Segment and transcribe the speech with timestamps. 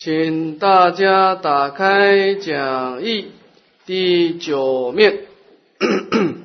[0.00, 3.32] 请大家打开讲义
[3.84, 5.24] 第九面，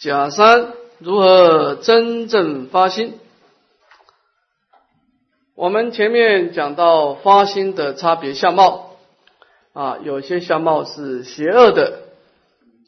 [0.00, 3.12] 甲三如何真正发心？
[5.54, 8.96] 我们前面讲到发心的差别相貌
[9.74, 12.00] 啊，有些相貌是邪恶的，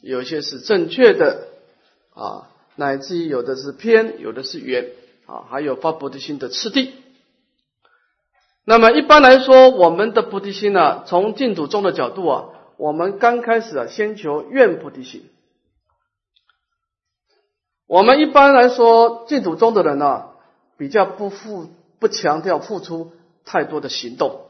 [0.00, 1.46] 有些是正确的
[2.12, 4.88] 啊，乃至于有的是偏，有的是圆
[5.26, 6.92] 啊，还有发菩提心的次第。
[8.66, 12.44] 那么一般来说，我们的菩提心呢，从净土宗的角度啊，
[12.78, 15.28] 我们刚开始啊，先求愿菩提心。
[17.86, 20.30] 我们一般来说，净土宗的人呢，
[20.78, 23.12] 比较不付不强调付出
[23.44, 24.40] 太多的行动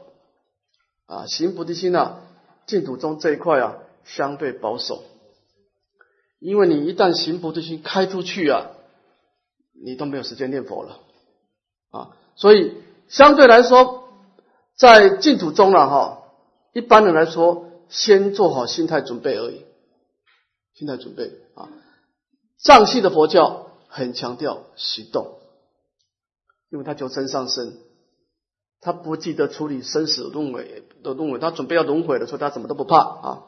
[1.07, 2.19] 啊，行菩提心呢，
[2.65, 5.03] 净土宗这一块啊，相对保守，
[6.39, 8.67] 因为你一旦行菩提心开出去啊，
[9.73, 10.99] 你都没有时间念佛了
[11.91, 12.77] 啊，所以
[13.09, 14.04] 相对来说。
[14.75, 16.23] 在净土中了哈，
[16.73, 19.63] 一般人来说，先做好心态准备而已。
[20.73, 21.69] 心态准备啊，
[22.57, 25.39] 藏系的佛教很强调行动，
[26.69, 27.77] 因为他求真上身，
[28.81, 33.43] 他不记得处理生死轮回的轮回，他准备要轮回的时候，他什么都不怕啊，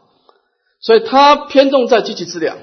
[0.79, 2.55] 所以他偏重在积极治疗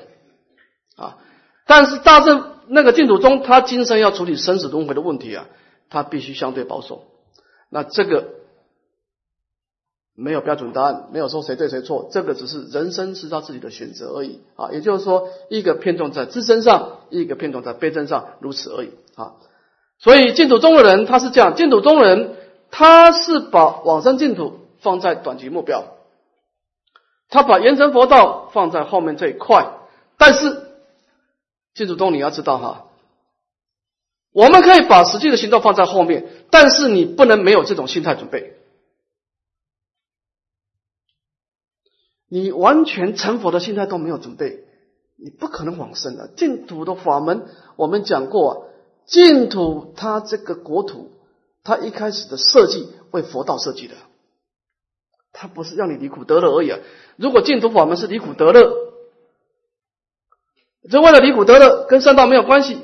[0.97, 1.19] 啊。
[1.67, 5.47] 但是大正那个净土中，他今生要处理生死轮回的问题啊，
[5.91, 7.05] 他必须相对保守。
[7.69, 8.43] 那这个。
[10.17, 14.71] 没有标准答案，没有说谁对谁错，这个只是人生是他自己的选择而已啊。
[14.71, 19.33] 也就是说，一个偏重在自身上，一个偏重在悲身上，如此而已啊。
[19.99, 22.37] 所以净土中的人他是这样，净土中人
[22.71, 25.85] 他是把往生净土放在短期目标，
[27.29, 29.73] 他把延成佛道放在后面这一块。
[30.17, 30.63] 但是
[31.75, 32.85] 净土中你要知道哈，
[34.33, 38.55] 我们可以把实际的行动放在后面，但是你不能没有这种心态准备。
[42.35, 44.65] 你完全成佛的心态都没有准备，
[45.17, 46.27] 你不可能往生的。
[46.37, 47.47] 净土的法门，
[47.77, 48.71] 我们讲过，
[49.07, 51.13] 净土它这个国土，
[51.63, 53.95] 它一开始的设计为佛道设计的，
[55.33, 56.81] 它不是让你离苦得乐而已啊。
[57.15, 58.69] 如果净土法门是离苦得乐，
[60.91, 62.81] 就为了离苦得乐，跟善道没有关系，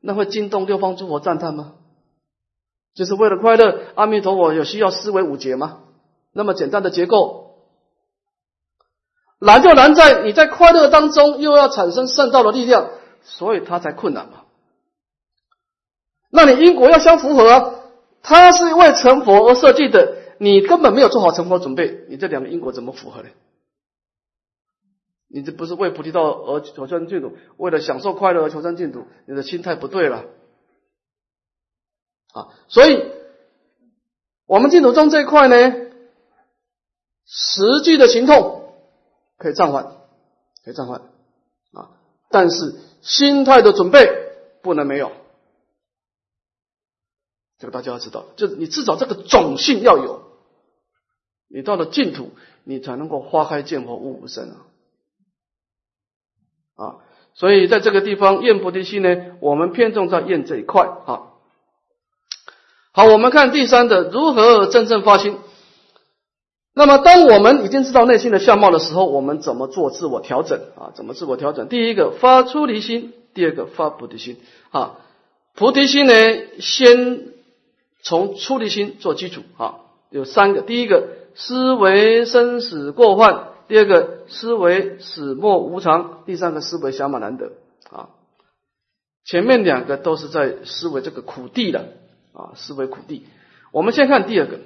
[0.00, 1.74] 那会惊动六方诸佛赞叹吗？
[2.94, 5.82] 就是为了快乐，阿弥陀佛有需要思维五劫吗？
[6.32, 7.49] 那么简单的结构。
[9.40, 12.90] 难就难在你在快乐当中又要产生圣道的力量，
[13.22, 14.42] 所以它才困难嘛。
[16.30, 17.82] 那你因果要相符合，
[18.22, 23.28] 它是为成佛而设计的，你根本没有做好成佛准备，你这两个因果怎么符合呢？
[25.32, 30.24] 你这不是为菩提道而求生净土，为了享受快乐而求生净土，你的心态不对了
[32.34, 32.48] 啊！
[32.68, 33.06] 所以，
[34.46, 35.72] 我们净土中这一块呢，
[37.24, 38.59] 实际的行动。
[39.40, 39.84] 可以暂缓，
[40.62, 41.00] 可以暂缓
[41.72, 41.96] 啊！
[42.28, 44.06] 但是心态的准备
[44.62, 45.12] 不能没有，
[47.58, 50.22] 这个大家要知道，就是你至少这个种性要有，
[51.48, 52.32] 你到了净土，
[52.64, 54.56] 你才能够花开见佛悟无生啊！
[56.76, 56.96] 啊，
[57.32, 61.32] 所以在这个地方验菩提心呢，我们偏重在验这一块啊。
[62.92, 65.38] 好，我们看第三的如何真正发心。
[66.72, 70.92] 那么，当我们已经知道内心的相貌的时候，我们怎么做自我调整啊？
[70.94, 71.68] 怎么自我调整？
[71.68, 74.36] 第一个发出离心，第二个发菩提心
[74.70, 74.98] 啊。
[75.54, 76.12] 菩提心呢，
[76.60, 77.32] 先
[78.02, 79.80] 从出离心做基础啊。
[80.10, 87.50] 有三个：第一个思维生死过患；第二个思维死莫无常；第三个思维小马难得
[87.90, 88.10] 啊。
[89.24, 91.80] 前面两个都是在思维这个苦地的
[92.32, 93.26] 啊，思维苦地。
[93.72, 94.60] 我们先看第二个。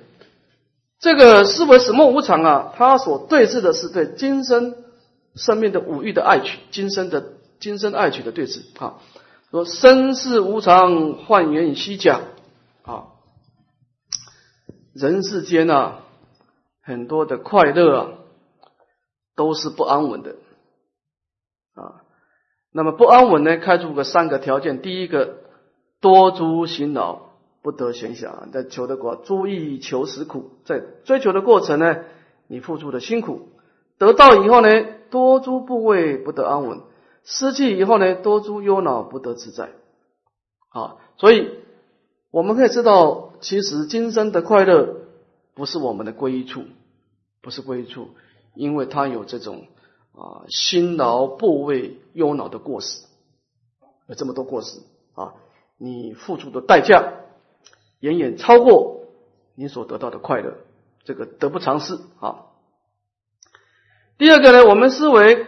[1.05, 4.75] 这个思维什么无常啊，他所对峙的是对今生
[5.35, 8.95] 生命的五欲的爱取，今生的今生爱取的对峙啊。
[9.51, 12.23] 说生世无常，幻缘虚假
[12.85, 13.09] 啊。
[14.95, 15.99] 人世间啊，
[16.83, 18.09] 很多的快乐啊，
[19.37, 20.37] 都是不安稳的
[21.75, 22.01] 啊。
[22.73, 25.35] 那么不安稳呢，开出个三个条件：第一个，
[26.01, 27.34] 多诸辛劳。
[27.65, 32.05] 不得闲暇，在求的过，注意求实苦，在追求的过程呢，
[32.47, 33.49] 你付出的辛苦，
[33.97, 34.69] 得到以后呢，
[35.09, 36.83] 多诸部位不得安稳，
[37.23, 39.71] 失去以后呢，多诸忧恼不得自在。
[40.69, 41.55] 啊，所以
[42.31, 44.97] 我们可以知道，其实今生的快乐
[45.55, 46.65] 不是我们的归处，
[47.41, 48.11] 不是归处，
[48.55, 49.69] 因为它有这种
[50.13, 53.07] 啊辛劳部位忧恼的过失，
[54.07, 54.81] 有这么多过失
[55.15, 55.33] 啊，
[55.79, 57.23] 你付出的代价。
[58.05, 59.07] 远远超过
[59.55, 60.59] 你所得到的快乐，
[61.05, 62.53] 这个得不偿失啊。
[64.19, 65.47] 第二个呢，我们思维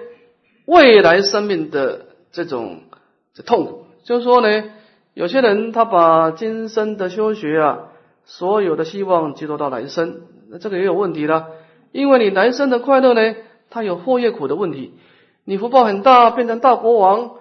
[0.64, 2.84] 未来生命的这种
[3.34, 4.70] 这痛苦，就是说呢，
[5.12, 7.88] 有些人他把今生的修学啊，
[8.24, 11.48] 所有的希望寄托到来生，那这个也有问题了，
[11.92, 13.34] 因为你来生的快乐呢，
[13.68, 14.94] 它有祸业苦的问题，
[15.44, 17.32] 你福报很大，变成大国王，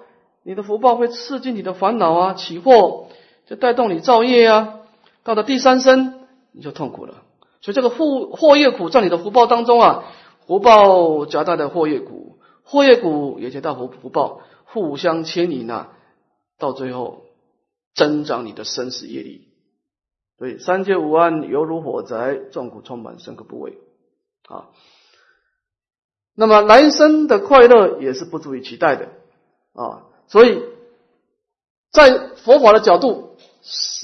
[0.44, 3.08] 你的福报会刺激你的烦恼啊，起祸
[3.46, 4.82] 就带动你造业啊，
[5.26, 7.24] 到了第三生你就痛苦了，
[7.60, 10.06] 所以这个祸祸业苦在你的福报当中啊。
[10.48, 15.90] 福报夹带的祸业苦，祸业苦也夹带福福报，互相牵引啊，
[16.60, 17.24] 到最后
[17.96, 19.50] 增长你的生死业力。
[20.38, 23.80] 所以三界五安犹如火灾，众苦充满，深刻部位
[24.48, 24.70] 啊。
[26.36, 29.10] 那么来生的快乐也是不足以期待的
[29.74, 30.04] 啊。
[30.28, 30.62] 所以
[31.92, 33.35] 在佛法的角度，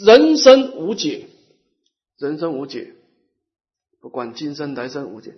[0.04, 1.28] 人生无解，
[2.18, 2.94] 人生无解，
[4.00, 5.36] 不管今生来生无解。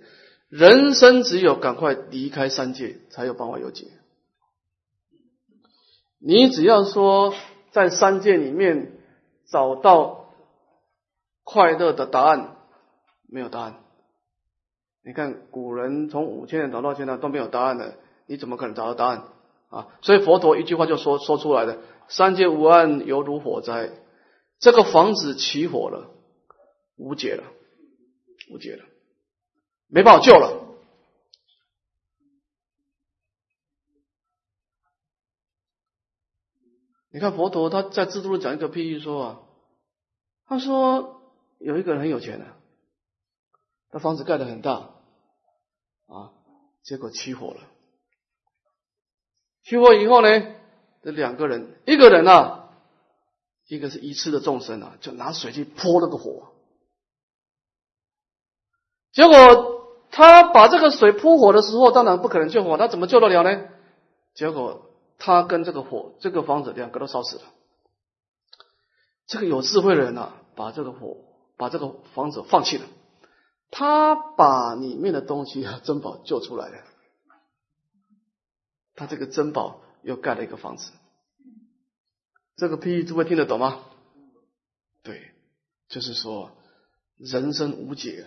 [0.48, 3.86] 人生只有赶快离开三界，才有办法有解。
[6.18, 7.34] 你只要说
[7.70, 8.92] 在三界里面
[9.46, 10.30] 找到
[11.42, 12.56] 快乐的答案，
[13.28, 13.80] 没有答案。
[15.04, 17.96] 你看古人从五千年找到现在都没有答案的，
[18.26, 19.24] 你怎么可能找到答案
[19.68, 19.88] 啊？
[20.00, 23.90] 所以佛陀一句话就说说出来的：三界无岸犹如火灾，
[24.58, 26.14] 这个房子起火了，
[26.96, 27.44] 无解了，
[28.50, 28.84] 无解了。
[29.88, 30.62] 没办法救了。
[37.10, 39.40] 你看佛陀他在制度论讲一个譬喻说啊，
[40.46, 41.22] 他说
[41.58, 42.46] 有一个人很有钱的，
[43.90, 44.96] 他房子盖的很大
[46.06, 46.32] 啊，
[46.82, 47.60] 结果起火了。
[49.62, 50.56] 起火以后呢，
[51.02, 52.63] 这两个人，一个人啊，
[53.66, 56.52] 一个是一次的众生啊，就拿水去泼那个火，
[59.12, 59.72] 结果。
[60.16, 63.68] 他把这个水扑火的时候，当然不可能救火，他怎么救得了呢？
[64.32, 67.42] 结果他跟这个火，这个房子两个都烧死了。
[69.26, 71.16] 这个有智慧的人啊，把这个火，
[71.56, 72.86] 把这个房子放弃了，
[73.72, 76.76] 他把里面的东西啊珍宝救出来了，
[78.94, 80.92] 他这个珍宝又盖了一个房子。
[82.56, 83.80] 这个譬喻诸位听得懂吗？
[85.02, 85.32] 对，
[85.88, 86.52] 就是说
[87.16, 88.26] 人生无解。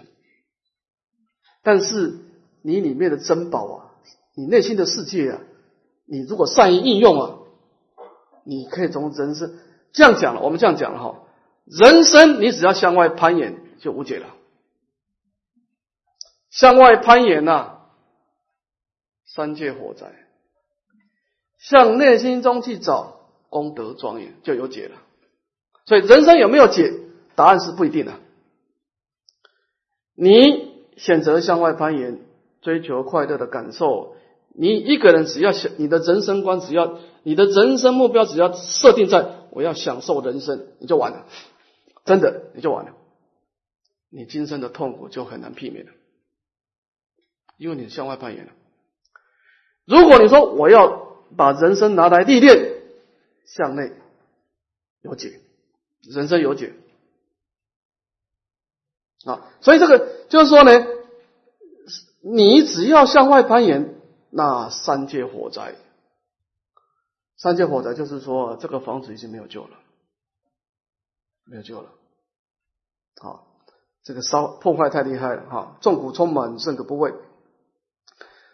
[1.63, 2.19] 但是
[2.61, 3.91] 你里面的珍宝啊，
[4.35, 5.41] 你内心的世界啊，
[6.05, 7.37] 你如果善于应用啊，
[8.45, 9.57] 你可以从人生
[9.91, 10.41] 这样讲了。
[10.41, 11.23] 我们这样讲了哈，
[11.65, 14.35] 人生你只要向外攀岩就无解了。
[16.49, 17.81] 向外攀岩呐，
[19.25, 20.07] 三界火灾；
[21.59, 23.16] 向内心中去找
[23.57, 24.95] 功德庄严，就有解了。
[25.85, 26.93] 所以人生有没有解？
[27.35, 28.13] 答案是不一定的。
[30.15, 30.67] 你。
[30.97, 32.25] 选择向外攀岩，
[32.59, 34.15] 追求快乐的感受。
[34.55, 41.27] 你一个人只要想你的人生观，只要你的人生目标，只要设定在我要享受人生，你就完了，
[42.03, 42.93] 真的你就完了。
[44.09, 45.91] 你今生的痛苦就很难避免了，
[47.59, 48.53] 因为你向外攀岩了。
[49.85, 52.76] 如果你说我要把人生拿来历练，
[53.47, 53.91] 向内
[55.01, 55.41] 有解，
[56.03, 56.75] 人生有解。
[59.25, 60.71] 啊，所以这个就是说呢，
[62.21, 63.95] 你只要向外攀岩，
[64.29, 65.75] 那三界火灾，
[67.35, 69.71] 三界火灾就是说这个房子已经没有救了，
[71.45, 71.89] 没有救了。
[73.19, 73.47] 好，
[74.03, 77.13] 这个烧破坏太厉害了，哈，众苦充满，甚可怖畏。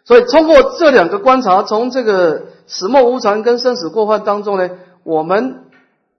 [0.06, 5.64] 所以通过这两个观察，从这个死莫无常跟生死过患当中呢，我们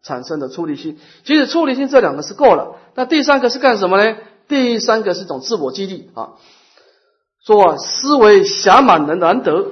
[0.01, 2.77] 产生的出离心，其实出离心这两个是够了。
[2.93, 4.17] 那第三个是干什么呢？
[4.47, 6.33] 第三个是一种自我激励啊，
[7.43, 9.65] 说思维狭满能难得，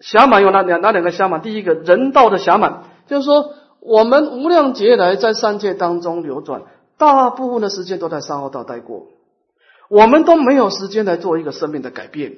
[0.00, 1.40] 狭满有哪两哪两个狭满？
[1.40, 6.62] 第一个人道的狭满，就是说我们无量劫来在三界当中流转，
[6.98, 9.06] 大部分的时间都在三号道待过，
[9.88, 12.36] 我们都没有时间来做一个生命的改变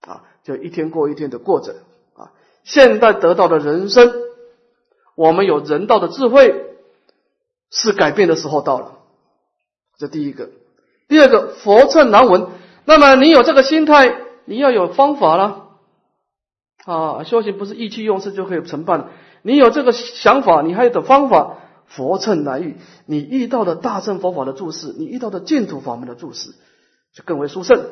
[0.00, 1.76] 啊，就一天过一天的过着
[2.16, 2.32] 啊。
[2.64, 4.12] 现在得到的人生，
[5.16, 6.76] 我们有人道的智慧，
[7.70, 8.98] 是改变的时候到了。
[9.98, 10.50] 这第一个，
[11.08, 12.46] 第二个，佛乘难闻。
[12.84, 15.70] 那么你有这个心态，你要有方法了
[16.84, 17.24] 啊！
[17.24, 19.08] 修行不是意气用事就可以成办。
[19.42, 22.76] 你有这个想法，你还有的方法，佛乘难遇。
[23.06, 26.50] 你遇到的大乘佛法的注释，你遇到的净土法门的注释，
[27.14, 27.86] 就更为殊胜。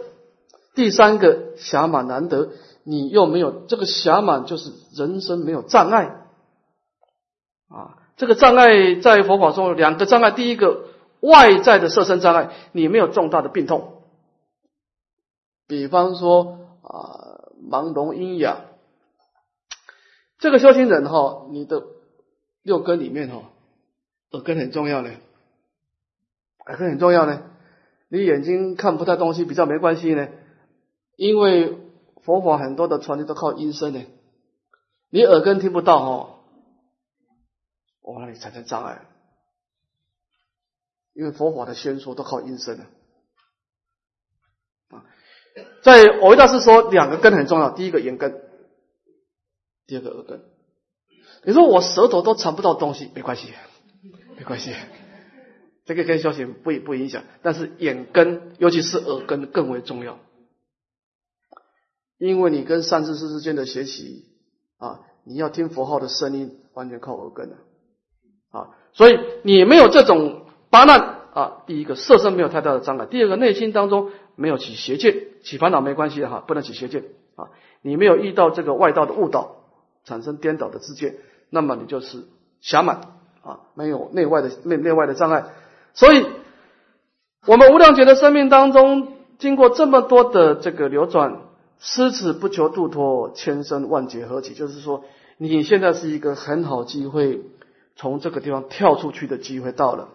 [0.75, 2.51] 第三个，暇满难得，
[2.85, 6.24] 你又没有这个暇满，就是人生没有障碍
[7.75, 7.99] 啊。
[8.17, 10.89] 这个障碍在佛法中有两个障碍，第一个。
[11.25, 14.03] 外在的色身障碍，你没有重大的病痛。
[15.67, 18.59] 比方说啊，盲聋阴哑，
[20.39, 21.83] 这个修行人哈，你的
[22.63, 23.45] 六根里面哈，
[24.33, 25.13] 耳根很重要呢，
[26.67, 27.45] 耳根很重要呢。
[28.11, 30.29] 你眼睛看不太东西比较没关系呢，
[31.17, 31.79] 因为
[32.23, 34.03] 佛法很多的传递都靠音声呢。
[35.09, 36.34] 你耳根听不到哦，
[38.15, 39.09] 我那里产生障碍，
[41.15, 42.79] 因为佛法的宣说都靠音声
[44.91, 45.05] 啊。
[45.83, 48.41] 在我维大师说两个根很重要，第一个眼根，
[49.89, 50.45] 第二个耳根。
[51.43, 53.53] 你说我舌头都尝不到东西，没关系，
[54.37, 54.73] 没关系。
[55.85, 60.21] 这个跟修行不不影响，但是眼根，尤其是耳根更为重要，
[62.19, 64.25] 因为你跟善知识之间的学习
[64.77, 67.59] 啊，你要听佛号的声音，完全靠耳根啊，
[68.95, 77.05] 所以你没有这种八难啊，第一个色身没有太大的障碍，第二个内心当中没有起邪见，起烦恼没关系哈，不能起邪见
[77.37, 77.51] 啊，
[77.83, 79.57] 你没有遇到这个外道的误导，
[80.05, 81.17] 产生颠倒的自见，
[81.51, 82.25] 那么你就是
[82.63, 83.01] 暇满
[83.43, 85.47] 啊，没有内外的内内外的障碍。
[85.93, 86.25] 所以，
[87.47, 89.09] 我们无量劫的生命当中，
[89.39, 91.41] 经过这么多的这个流转，
[91.79, 94.55] 失此不求度脱，千生万劫何起？
[94.55, 95.05] 就是说，
[95.37, 97.43] 你现在是一个很好机会，
[97.97, 100.09] 从这个地方跳出去的机会到了。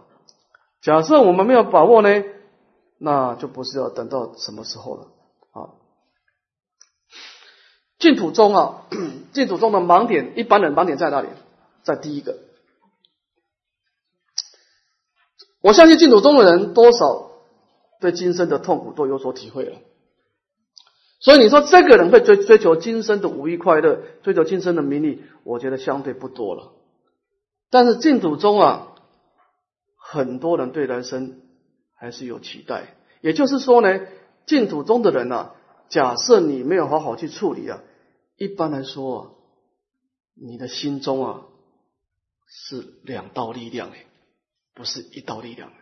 [0.81, 2.23] 假设我们没有把握呢，
[2.97, 5.07] 那就不是要等到什么时候了
[5.51, 5.75] 啊？
[7.97, 8.85] 净土中啊，
[9.33, 11.27] 净土中的盲点，一般人盲点在哪里？
[11.83, 12.37] 在第一个。
[15.61, 17.31] 我相信净土中的人多少
[17.99, 19.77] 对今生的痛苦都有所体会了，
[21.19, 26.71] 所以你说这个人会追追求今生的五欲快乐，追求今生的名利，我觉得相对不多了。
[27.69, 28.95] 但是净土中啊，
[29.95, 31.41] 很多人对人生
[31.95, 32.95] 还是有期待。
[33.21, 34.07] 也就是说呢，
[34.45, 35.55] 净土中的人啊，
[35.89, 37.81] 假设你没有好好去处理啊，
[38.37, 39.31] 一般来说啊，
[40.33, 41.45] 你的心中啊
[42.47, 44.05] 是两道力量哎。
[44.75, 45.73] 不是一道力量，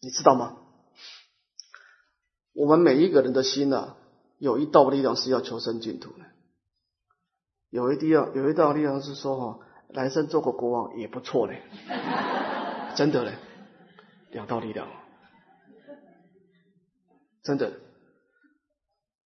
[0.00, 0.56] 你知道吗？
[2.54, 3.98] 我们每一个人的心啊，
[4.38, 6.24] 有一道力量是要求生净土的，
[7.68, 11.62] 有一地啊，有一道力量是说哈，来生做个国王也不错嘞，
[12.96, 13.32] 真的嘞，
[14.30, 14.88] 两道力量，
[17.42, 17.72] 真的，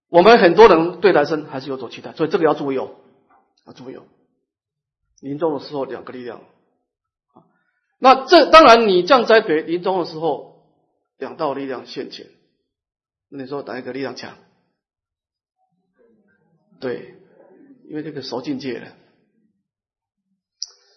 [0.09, 2.95] 我们很多人对男生还是有所期待，所以这个要注意哦，
[3.65, 4.03] 要注意哦，
[5.21, 6.41] 临终的时候两个力量。
[7.99, 10.67] 那这当然，你降灾别临终的时候，
[11.17, 12.27] 两道力量现前，
[13.29, 14.37] 那你说哪一个力量强？
[16.79, 17.15] 对，
[17.89, 18.91] 因为这个熟境界了，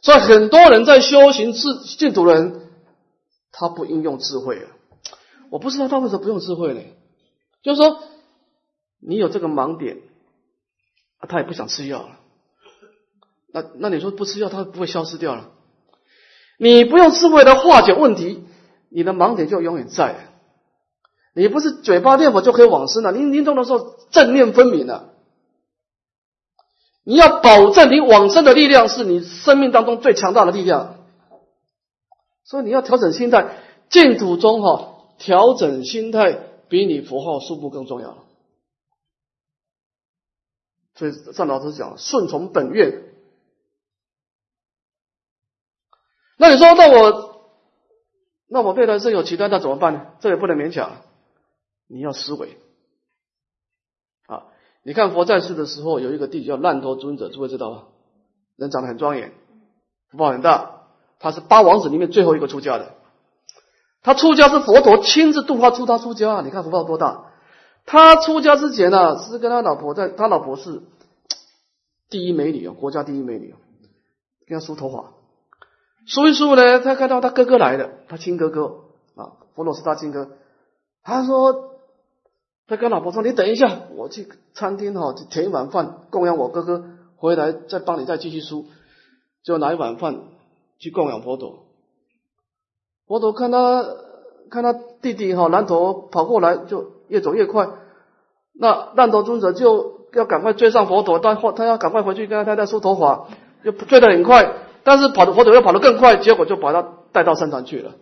[0.02, 2.69] 所以很多人在修行智净土人，
[3.52, 4.71] 他不应用智慧啊。
[5.50, 6.80] 我不知道他为什么不用智慧呢？
[7.62, 8.02] 就是说，
[9.00, 9.99] 你有这个盲点，
[11.28, 12.16] 他也不想吃药了。
[13.52, 15.50] 那那你说不吃药，他不会消失掉了？
[16.59, 18.45] 你不用智慧的化解问题，
[18.90, 20.28] 你的盲点就永远在。
[21.35, 25.09] 你不是嘴巴念佛就可以往生了，你临终的时候正念分明了。
[27.02, 30.97] 你要保证你往生的力量是你生命当中最强大的力量，
[32.45, 33.57] 所以你要调整心态。
[33.88, 36.38] 净土中哈，调整心态
[36.69, 38.19] 比你佛号数目更重要。
[40.95, 43.02] 所以上老师讲，顺从本愿。
[46.37, 47.50] 那你说，那我，
[48.47, 50.07] 那我未来生有其他，那怎么办呢？
[50.21, 51.02] 这也不能勉强，
[51.88, 52.59] 你要思维！
[54.82, 57.82] 你看佛在世的时候，有一个弟子叫烂陀尊者，诸位知道吗？
[58.56, 59.32] 人长得很庄严，
[60.10, 60.82] 福报很大，
[61.18, 62.94] 他是八王子里面最后一个出家的。
[64.02, 67.26] 他出家是佛陀亲自度化出他出家，你看福报多大！
[67.84, 70.82] 他出家之前呢，是跟他老婆在，他老婆是
[72.08, 73.54] 第一美女哦，国家第一美女，
[74.46, 75.12] 跟他梳头发。
[76.06, 78.84] 梳一梳呢，他看到他哥哥来了，他亲哥哥
[79.16, 80.30] 啊，佛罗是他亲哥。
[81.02, 81.69] 他说，
[82.70, 86.84] 他跟老婆说：“你等一下，我去餐厅哈，填一碗饭供养我哥哥，
[87.16, 88.66] 回来再帮你再继续输。”
[89.42, 90.20] 就拿一碗饭
[90.78, 91.64] 去供养佛陀。
[93.08, 93.84] 佛陀看他
[94.50, 94.72] 看他
[95.02, 97.70] 弟弟哈，南头跑过来，就越走越快。
[98.54, 103.26] 那烂陀尊者就要赶快追上佛陀，但他要赶快回去跟他太太梳头发，
[103.64, 104.52] 就追得很快。
[104.84, 107.96] 但是跑的佛陀又跑得更快，结果就把他带到僧团去了。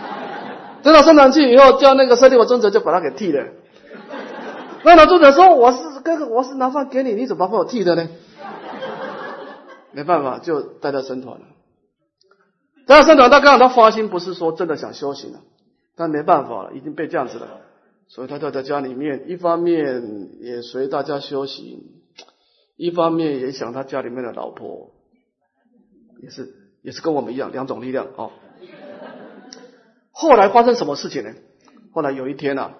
[0.82, 3.44] 带到僧团去以后，叫那个舍利弗尊者就把他给剃了。
[4.84, 8.08] 那老作者说：“我是哥哥，我是拿饭给你，你怎么把我剃的呢？”
[9.92, 11.46] 没办法，就带到僧团了。
[12.86, 15.40] 但是圣长他刚好他发心不是说真的想修行了，
[15.96, 17.62] 但没办法了，已经被这样子了，
[18.08, 21.80] 所以他就在家里面，一方面也随大家修行，
[22.76, 24.90] 一方面也想他家里面的老婆，
[26.22, 28.32] 也是也是跟我们一样两种力量哦。
[30.10, 31.30] 后来发生什么事情呢？
[31.92, 32.74] 后来有一天啊，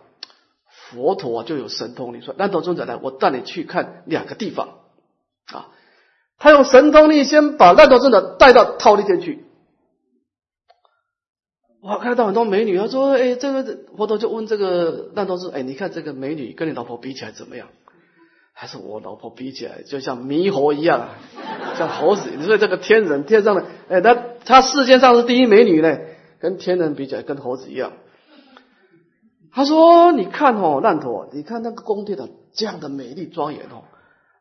[0.90, 4.80] 佛陀就有神通力说：“难陀尊者来，我带你去看两个地方
[5.46, 5.68] 啊。”
[6.38, 9.44] 他用神通力先把烂陀尊者带到套利天去。
[11.82, 17.68] 哇，看到很多美女，他说：“哎，这个佛陀就问这个烂陀尊，哎，你看这个美女跟你老婆比起来怎么样？”
[18.56, 21.08] 还是我老婆比起来就像猕猴一样，
[21.76, 22.30] 像猴子。
[22.36, 24.14] 你说这个天人天上的，哎，他
[24.44, 25.98] 他世界上是第一美女呢。
[26.40, 27.92] 跟天人比起来，跟猴子一样。
[29.54, 33.84] 他说：“你看哦，烂陀，你看那个宫殿的这样的美丽庄严哦，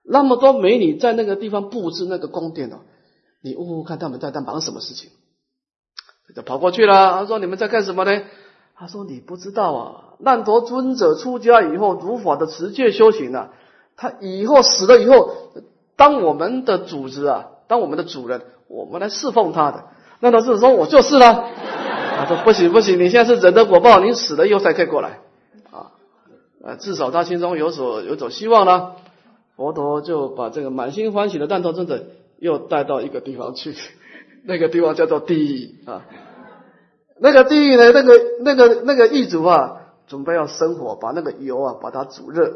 [0.03, 2.77] 那么多美女在那个地方布置那个宫殿哦，
[3.41, 5.12] 你呜呜看他们在在忙什么事情？”
[6.36, 7.12] 就跑过去了。
[7.12, 8.24] 他说：“你们在干什么呢？”
[8.75, 13.50] 他说：“你不知道啊，烂陀尊者出家以后，如法的持戒修行啊，
[13.96, 15.29] 他以后死了以后，
[15.96, 19.84] 当我们的主子啊，当我们的主人，我们来侍奉他的。”
[20.22, 21.50] 烂陀尊者说：“我就是了。”
[22.25, 25.20] 他说：“不行不行，你现在是人的果报，你死了以后才可以过来
[25.72, 25.92] 啊！
[26.63, 28.96] 呃，至少他心中有所有所希望了。
[29.58, 32.06] 佛陀就把这个满心欢喜的难陀尊者
[32.39, 33.75] 又带到一个地方去，
[34.46, 36.06] 那个地方叫做地狱啊。
[37.20, 42.53] 那个地狱呢，那个那个那个狱卒啊，准备要生火，把那个油啊把它煮热。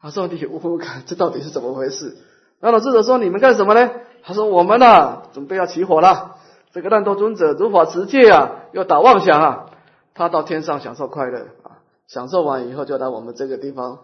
[0.00, 2.16] 他说：‘你我看，这到底是怎么回事？’
[2.60, 3.90] 那老智者说：‘你们干什么呢？’
[4.22, 6.36] 他说：‘我们呢，准备要起火了。’
[6.72, 9.70] 这个烂陀尊者如法持戒啊，又打妄想啊，
[10.14, 13.98] 他到天上享受快乐啊，享受完以后就来我们这个地方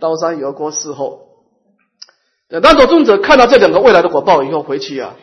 [0.00, 1.28] 刀山油锅伺候。
[2.48, 5.16] 难陀尊者看到这两个未来的果报以后回去啊，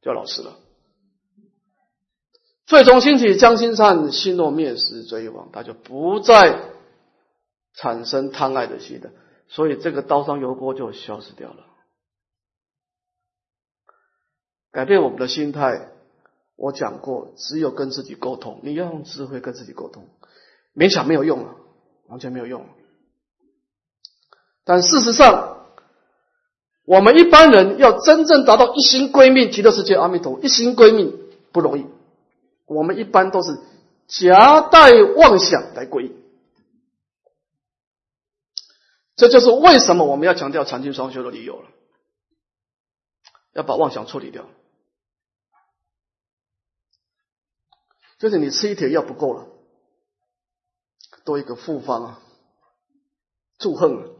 [0.00, 0.52] 就老实了。
[2.66, 6.60] 最终兴起将心善，心若灭时追亡，他就不再
[7.74, 9.10] 产生贪爱的心的，
[9.48, 11.56] 所以这个刀山油锅就消失掉了。
[14.72, 15.90] 改变我们的心态，
[16.56, 18.60] 我讲过，只有跟自己沟通。
[18.62, 20.08] 你要用智慧跟自己沟通，
[20.74, 21.54] 勉强没有用了，
[22.08, 22.66] 完全没有用。
[24.64, 25.66] 但事实上，
[26.84, 31.18] 我们一般人要真正达到一心归命极乐世界阿弥陀佛，一心归命
[31.52, 31.86] 不容易。
[32.64, 33.58] 我们一般都是
[34.06, 36.16] 夹带妄想来归。
[39.16, 41.68] 这就是为什么我们要强调禅定双修的理由了，
[43.52, 44.46] 要把妄想处理掉。
[48.22, 49.48] 就是你吃一帖药不够了，
[51.24, 52.22] 多一个复方啊，
[53.58, 54.14] 祝恨。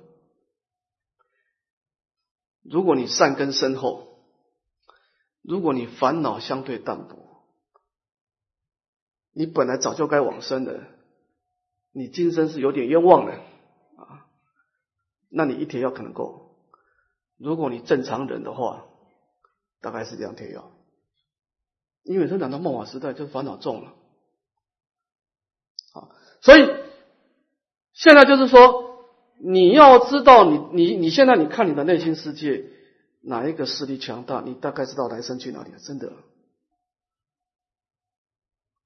[2.65, 4.19] 如果你善根深厚，
[5.41, 7.45] 如果你烦恼相对淡薄，
[9.31, 10.85] 你本来早就该往生的，
[11.93, 14.27] 你今生是有点冤枉的啊，
[15.29, 16.57] 那你一帖药可能够。
[17.37, 18.85] 如果你正常人的话，
[19.81, 20.73] 大概是两帖药。
[22.05, 23.95] 因为生长到末法时代，就烦恼重了，
[25.93, 26.11] 好，
[26.41, 26.69] 所以
[27.93, 29.07] 现在就是说，
[29.39, 32.65] 你要知道，你你你现在你看你的内心世界
[33.21, 35.79] 哪一个势力强大，你大概知道来生去哪里了。
[35.79, 36.13] 真的，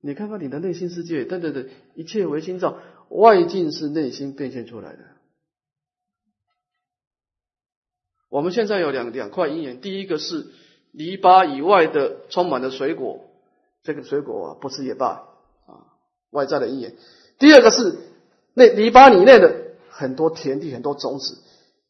[0.02, 4.98] 你看看你的内心世界，对对对，一切唯心造，外境是内心变现出来的。
[8.28, 10.52] 我们现在有两两块因缘，第一个是。
[10.96, 13.20] 篱笆以外的充满了水果，
[13.82, 15.28] 这个水果啊不吃也罢
[15.66, 15.92] 啊，
[16.30, 16.96] 外在的因缘。
[17.38, 17.98] 第二个是
[18.54, 21.36] 那篱笆里面的很多田地、很多种子，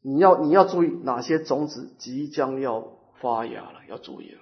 [0.02, 4.40] 你要你要注意哪些种子即将要发芽了，要注意了。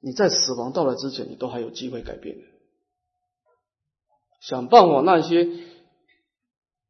[0.00, 2.42] 你在死亡到来之前，你都还有机会改变的。
[4.42, 5.48] 想办法那些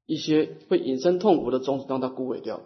[0.04, 2.60] 一些会引生痛苦的种子让它枯萎掉，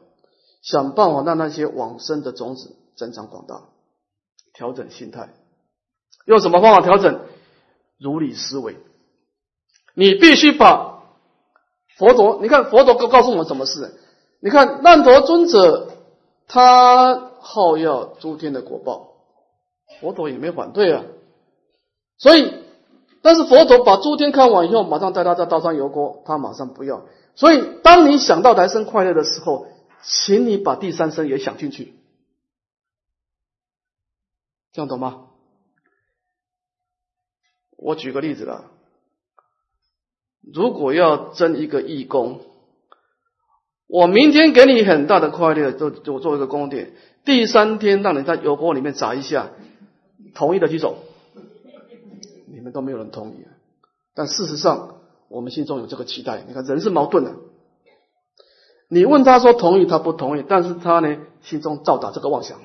[0.62, 2.74] 想办法让那些往生的种子。
[2.98, 3.62] 增长广大，
[4.52, 5.30] 调整心态，
[6.26, 7.20] 用什么方法调整？
[7.98, 8.76] 如理思维。
[9.94, 11.02] 你必须把
[11.96, 13.94] 佛陀，你看佛陀告告诉我们什么事？
[14.40, 15.90] 你看难陀尊者
[16.46, 19.14] 他好要诸天的果报，
[20.00, 21.04] 佛陀也没反对啊。
[22.18, 22.52] 所以，
[23.22, 27.02] 但是佛陀把诸天看完以后，马上带他到道上游锅，他马上不要。
[27.34, 29.66] 所以，当你想到来生快乐的时候，
[30.02, 31.94] 请你把第三生也想进去。
[34.72, 35.26] 这样懂吗？
[37.76, 38.70] 我举个例子了，
[40.42, 42.40] 如果要争一个义工，
[43.86, 46.92] 我明天给你很大的快乐，就就做一个宫殿，
[47.24, 49.50] 第三天让你在油锅里面炸一下，
[50.34, 50.98] 同意的举手。
[52.46, 53.46] 你们都没有人同意，
[54.14, 54.96] 但事实上，
[55.28, 56.42] 我们心中有这个期待。
[56.48, 57.36] 你看，人是矛盾的。
[58.88, 62.60] 你问他说同意，他不同意，但是他呢，心中照打这个妄想，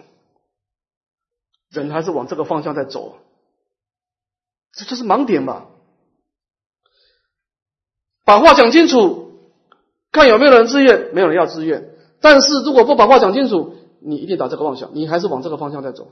[1.73, 3.15] 人还是往这个方向在走，
[4.71, 5.67] 这就是盲点吧。
[8.23, 9.33] 把话讲清楚，
[10.11, 11.89] 看有没有人自愿，没有人要自愿。
[12.21, 16.11] 但是如果不把话讲清楚，你一定打这个妄想，你还是往这个方向在走。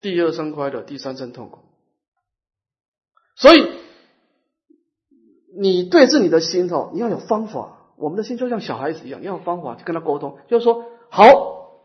[0.00, 1.58] 第二生快乐，第三生痛苦。
[3.34, 3.70] 所以，
[5.58, 7.72] 你对治你的心哦，你要有方法。
[7.96, 10.38] 我们的心就像小孩子一样，要有方法去跟他沟通。
[10.48, 11.80] 就是说，好，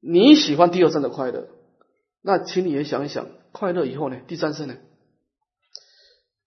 [0.00, 1.48] 你喜欢第二生的快乐，
[2.22, 4.76] 那请你也想一想，快乐以后呢，第三声呢？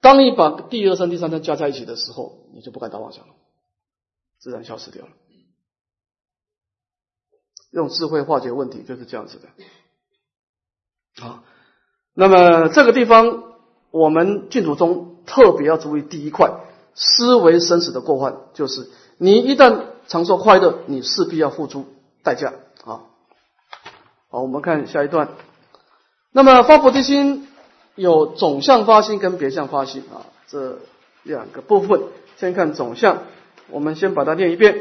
[0.02, 3.34] 当你把第二声、第三声加在一起的时候，你就不敢打妄想了，
[4.40, 5.12] 自然消失掉了。
[7.72, 9.50] 用智慧化解问题就是这样子的。
[11.18, 11.44] 好，
[12.14, 13.54] 那么这个地方。
[13.92, 16.52] 我们净土中特别要注意第一块，
[16.96, 21.86] 思维生死的过患，就是你一旦常说快乐，你势必要付出
[22.22, 23.08] 代价啊。
[24.30, 25.30] 好，我们看下一段。
[26.36, 27.48] 那么发菩提心
[27.96, 30.80] 有总相发心跟别相发心啊，这
[31.24, 32.02] 两个部分。
[32.36, 33.24] 先看总相，
[33.70, 34.76] 我们先把它念一遍。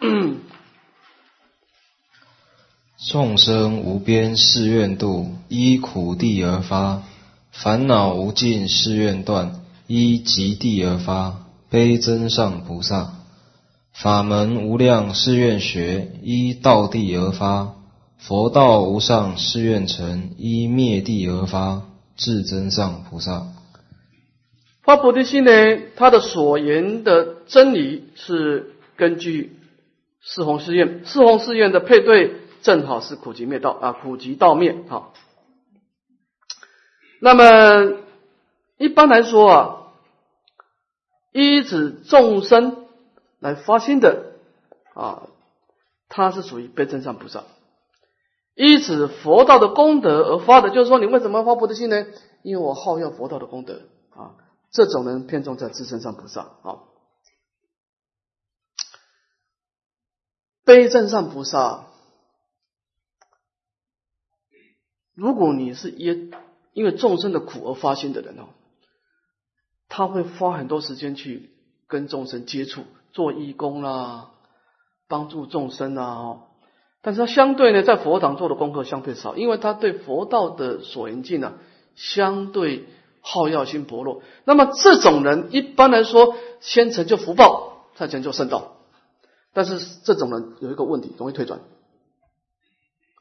[3.08, 7.02] 众生无边誓愿度，依苦地而发；
[7.52, 11.44] 烦恼无尽誓愿断，依极地而发。
[11.70, 13.12] 悲增上菩萨，
[13.92, 17.75] 法门无量誓愿学，依道地而发；
[18.26, 21.82] 佛道无上誓愿成，依灭地而发。
[22.16, 23.46] 至真上菩萨，
[24.82, 25.50] 发菩提心呢？
[25.96, 29.54] 他的所言的真理是根据
[30.22, 32.40] 四弘誓愿，四弘誓愿的配对。
[32.62, 35.12] 正好是苦集灭道啊，苦集道灭好。
[37.20, 37.98] 那么
[38.78, 39.76] 一般来说啊，
[41.32, 42.86] 依止众生
[43.38, 44.32] 来发心的
[44.94, 45.28] 啊，
[46.08, 47.42] 他是属于悲真上菩萨；
[48.56, 52.06] 依止佛道的功德而发的，就是说你为什么发菩提心呢？
[52.42, 54.34] 因为我好要佛道的功德啊，
[54.70, 56.80] 这种人偏重在自身上菩萨啊。
[60.64, 61.86] 悲真上菩萨。
[65.14, 66.32] 如果你是因
[66.72, 68.48] 因为众生的苦而发心的人哦，
[69.88, 71.50] 他会花很多时间去
[71.88, 74.30] 跟众生接触，做义工啦，
[75.08, 76.42] 帮助众生啊。
[77.06, 81.52] 但是他相对呢，在佛堂做的功课相对少，因为他对佛道的所缘境呢，
[81.94, 82.88] 相对
[83.20, 84.24] 好药心薄弱。
[84.44, 88.78] 那么这种人一般来说，先成就福报，再成就圣道。
[89.52, 91.60] 但是这种人有一个问题，容易退转。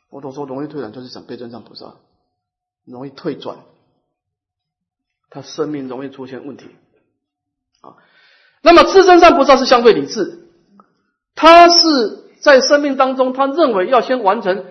[0.10, 1.94] 我都说容易退转，就是想被真上菩萨
[2.86, 3.60] 容易退转，
[5.30, 6.72] 他生命容易出现问题
[7.82, 7.98] 啊。
[8.64, 10.50] 那么自真上菩萨是相对理智，
[11.36, 14.66] 他是在生命当中，他认为要先完成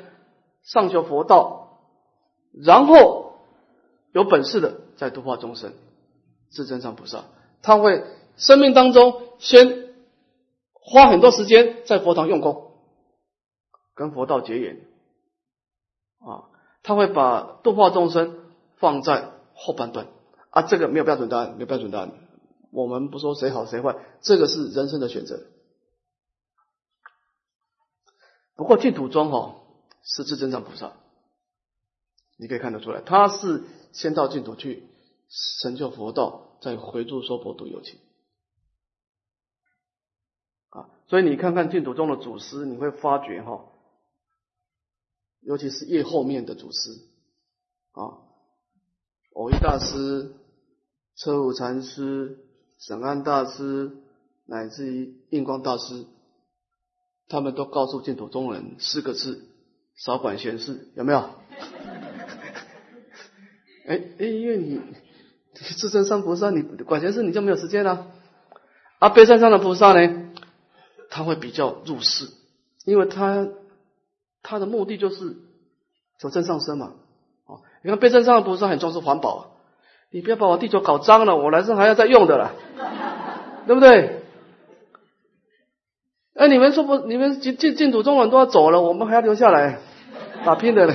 [0.63, 1.81] 上求佛道，
[2.53, 3.37] 然后
[4.13, 5.73] 有本事的再度化众生。
[6.51, 7.25] 是真上菩萨
[7.63, 8.05] 他会
[8.37, 9.89] 生命当中先
[10.73, 12.71] 花很多时间在佛堂用功，
[13.97, 14.77] 跟佛道结缘。
[16.21, 16.45] 啊，
[16.85, 18.39] 他会把度化众生
[18.77, 20.07] 放在后半段
[20.51, 22.13] 啊，这个没有标准答案，没有标准答案。
[22.71, 25.41] 我们不说谁好谁坏，这个是人生的选择。
[28.57, 29.57] 不过净土宗哈
[30.03, 30.93] 是至真上菩萨，
[32.37, 34.89] 你可以看得出来，他是先到净土去
[35.63, 37.99] 成就佛道，再回住说佛度有情
[40.71, 40.91] 啊。
[41.09, 43.67] 所以你看看净土宗的祖师，你会发觉哈。
[45.41, 46.91] 尤其是越后面的祖师
[47.93, 48.23] 啊，
[49.35, 50.35] 藕益大师、
[51.17, 52.39] 车悟禅师、
[52.79, 53.95] 沈安大师，
[54.47, 56.07] 乃至于印光大师，
[57.29, 59.45] 他们都告诉净土中人四个字：
[59.97, 61.19] 少管闲事，有没有？
[63.87, 64.81] 哎哎，因为你
[65.55, 68.07] 自身上菩萨，你管闲事你就没有时间了。
[68.99, 70.31] 而悲山上的菩萨呢，
[71.11, 72.29] 他会比较入世，
[72.85, 73.49] 因为他。
[74.47, 75.37] 他的目的就是
[76.21, 76.93] 求正上升嘛，
[77.47, 79.57] 哦，你看悲山上的菩萨很重视环保，
[80.11, 82.53] 你不要把我地球搞脏了，我来生还要再用的啦，
[83.67, 84.24] 对不对？
[86.35, 86.99] 哎，你们说不？
[86.99, 89.79] 你们进进净土中人都要走了，我们还要留下来
[90.45, 90.95] 打拼的嘞，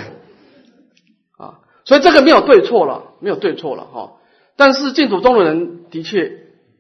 [1.38, 4.12] 啊，所以这个没有对错了，没有对错了哈。
[4.58, 6.30] 但是净土中的人的确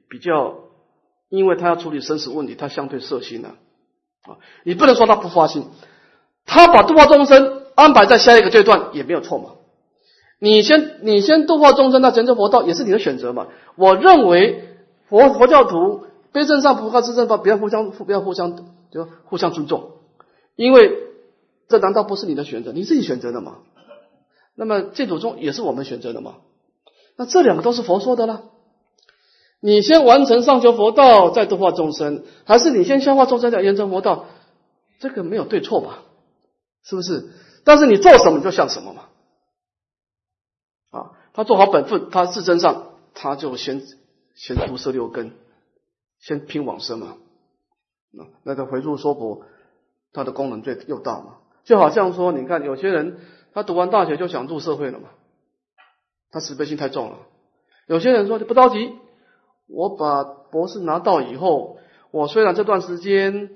[0.10, 0.56] 比较，
[1.30, 3.56] 因为他要处理生死问题，他相对色心了，
[4.24, 5.66] 啊，你不能说他不发心。
[6.46, 9.52] 他把度化众生安排在下一个阶段也没有错嘛。
[10.40, 13.48] 你先你先度化众生，那成就佛道也是你的选择嘛。
[13.76, 14.64] 我认为
[15.08, 18.56] 佛佛教徒悲正上菩萨自正法，不要互相不要互相
[18.92, 19.92] 就互相尊重，
[20.56, 20.92] 因为
[21.68, 22.72] 这难道不是你的选择？
[22.72, 23.58] 你自己选择的嘛。
[24.56, 26.36] 那么净土宗也是我们选择的嘛。
[27.16, 28.44] 那这两个都是佛说的啦。
[29.62, 34.26] 你先完成上求佛道，再度化众生，还是你先消化众生再延成佛道？
[35.00, 36.04] 这个没有对错吧？
[36.84, 37.30] 是不是？
[37.66, 39.04] 但是你做什么就像什么嘛。
[40.92, 43.82] 啊，他做好本分，他自身上他就先
[44.36, 45.34] 先毒摄六根，
[46.20, 47.18] 先拼往生嘛。
[48.12, 49.44] 那那个回入娑婆，
[50.14, 51.38] 它的功能最又大嘛。
[51.64, 53.20] 就好像说，你看有些人
[53.54, 55.10] 他读完大学就想入社会了嘛，
[56.32, 57.18] 他慈悲心太重了。
[57.86, 58.96] 有些人说不着急，
[59.68, 61.78] 我把博士拿到以后，
[62.12, 63.52] 我虽然这段时间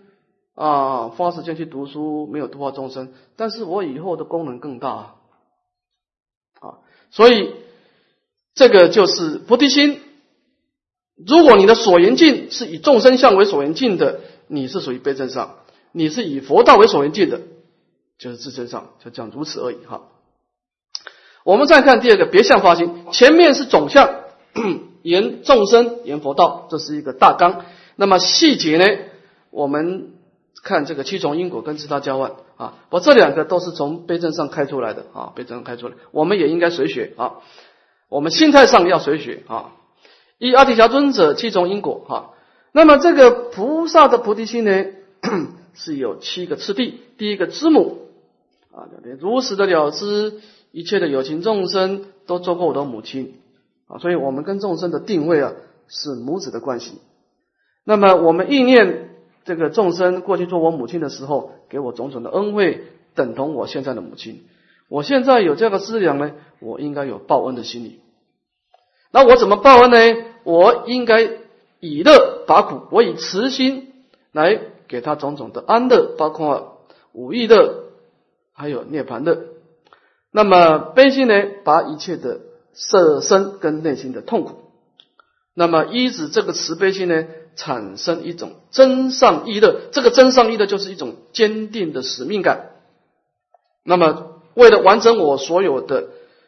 [0.53, 5.15] 啊花时间去读书，没有度化众生，但是我以后的功能更大
[6.59, 6.79] 啊。
[7.09, 7.55] 所以，
[8.53, 9.99] 这个就是菩提心。
[11.15, 15.57] 如果你的所缘境是以众生相为所缘境的，你是属于悲正上；
[15.91, 17.41] 你是以佛道为所缘境的，
[18.17, 18.89] 就是自真上。
[19.03, 20.03] 就讲如此而已哈。
[21.43, 24.23] 我们再看第二个别相发心，前面是总相，
[25.03, 27.65] 言众生，言佛道，这是一个大纲。
[27.95, 28.85] 那么细节呢？
[29.51, 30.13] 我们
[30.63, 32.31] 看这个七重因果跟自他交换。
[32.57, 37.33] 啊，我这两个都是从悲正上开出来的啊，悲正上开出来，我们也应该随学啊。
[38.09, 39.73] 我们心态上要随学啊。
[40.37, 42.31] 一阿底峡尊者七种因果哈，
[42.71, 44.85] 那么这个菩萨的菩提心呢，
[45.73, 47.01] 是有七个次第。
[47.17, 48.07] 第一个知母
[48.71, 50.41] 啊，如实的了知
[50.71, 53.35] 一切的有情众生都做过我的母亲
[53.87, 55.53] 啊，所以我们跟众生的定位啊
[55.87, 56.99] 是母子的关系。
[57.83, 59.09] 那么我们意念。
[59.45, 62.81] 这个众生过去做我母亲的时候，给我种种的恩惠，
[63.13, 64.45] 等同我现在的母亲。
[64.87, 67.99] 我现在有这个资粮呢，我应该有报恩的心理。
[69.13, 70.25] 那我怎么报恩呢？
[70.43, 71.29] 我应该
[71.79, 73.93] 以乐拔苦，我以慈心
[74.31, 77.85] 来给他种种的安乐，包括五欲乐，
[78.53, 79.37] 还有涅盘乐。
[80.31, 82.41] 那么悲心呢，把一切的
[82.73, 84.55] 色身跟内心的痛苦。
[85.53, 87.25] 那么依止这个慈悲心呢？
[87.55, 92.71] 产生一种真上意乐，这个真上意乐就是一种坚定的使命感。
[93.83, 96.05] 那么，为了完成我所有的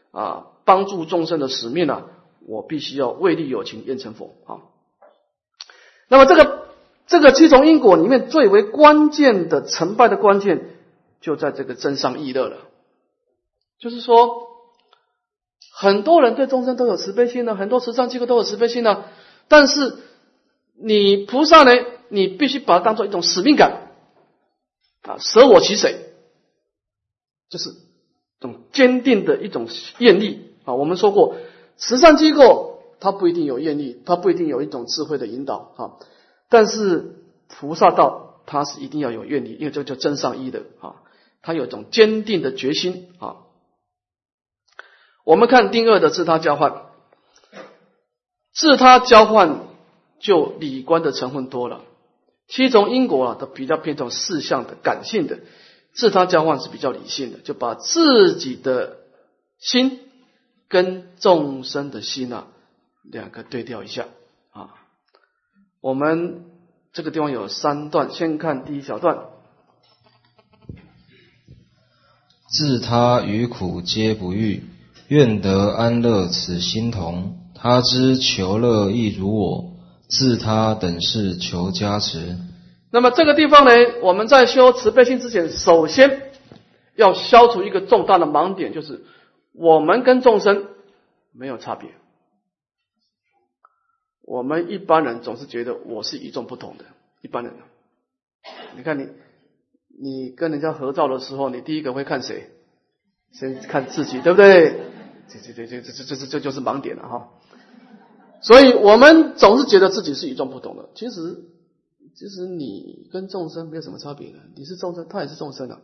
[0.10, 2.06] 啊帮助众生的使命呢，
[2.48, 4.62] 我必须要为利有情，愿成佛啊。
[6.08, 6.68] 那么，这个
[7.08, 10.70] 这个七重因果里面最为关键的成败的关键，
[11.22, 12.58] 就在这个真上意乐了。
[13.80, 14.48] 就是说，
[15.74, 19.06] 很多人对众生都有慈悲心呢，很多慈善机构都有慈悲心呢，
[19.48, 19.98] 但是。
[20.78, 21.72] 你菩萨呢？
[22.10, 23.94] 你必须把它当做一种使命感
[25.04, 25.96] 啊，舍我其谁，
[27.48, 27.70] 就是
[28.42, 30.74] 种坚定的一种愿力啊。
[30.74, 31.38] 我们说过，
[31.78, 35.92] 慈善机构它不一定有愿力，它不一定有一种智慧的引导啊。
[36.50, 37.16] 但是
[37.48, 40.96] 菩萨道它是一定要有愿力，因为这叫真上一的啊，
[41.42, 43.38] 它有一种坚定的决心啊。
[45.24, 46.84] 我们看丁二的自他交换，
[48.54, 49.66] 自他交换。
[50.18, 51.82] 就理观的成分多了，
[52.48, 55.40] 七种因果啊，都比较偏重事项的感性的，
[55.94, 58.98] 自他交换是比较理性的，就把自己的
[59.60, 60.00] 心
[60.68, 62.48] 跟众生的心啊
[63.04, 64.06] 两个对调一下
[64.52, 64.70] 啊。
[65.82, 66.46] 我们
[66.94, 69.20] 这个地方有三段，先看第一小段，
[72.48, 74.64] 自他于苦皆不欲，
[75.08, 79.72] 愿得安乐此心同，他知求乐亦如我。
[80.08, 82.38] 自他等事求加持。
[82.92, 83.72] 那么这个地方呢，
[84.04, 86.32] 我们在修慈悲心之前，首先
[86.96, 89.04] 要消除一个重大的盲点，就是
[89.58, 90.68] 我们跟众生
[91.32, 91.92] 没有差别。
[94.22, 96.86] 我们一般人总是觉得我是与众不同的。
[97.22, 97.54] 一般人，
[98.76, 99.10] 你看你，
[100.00, 102.52] 你跟人家合照的时候，你第一个会看谁？
[103.32, 104.80] 先看自己，对不对？
[105.28, 107.30] 这、这、这、这、这、这、这、这就是盲点了哈。
[108.42, 111.46] 所以我们总是觉得自己是与众不同的，其实，
[112.16, 115.82] 其实你跟众生没有什么差别的，你是众生，他也是众生的，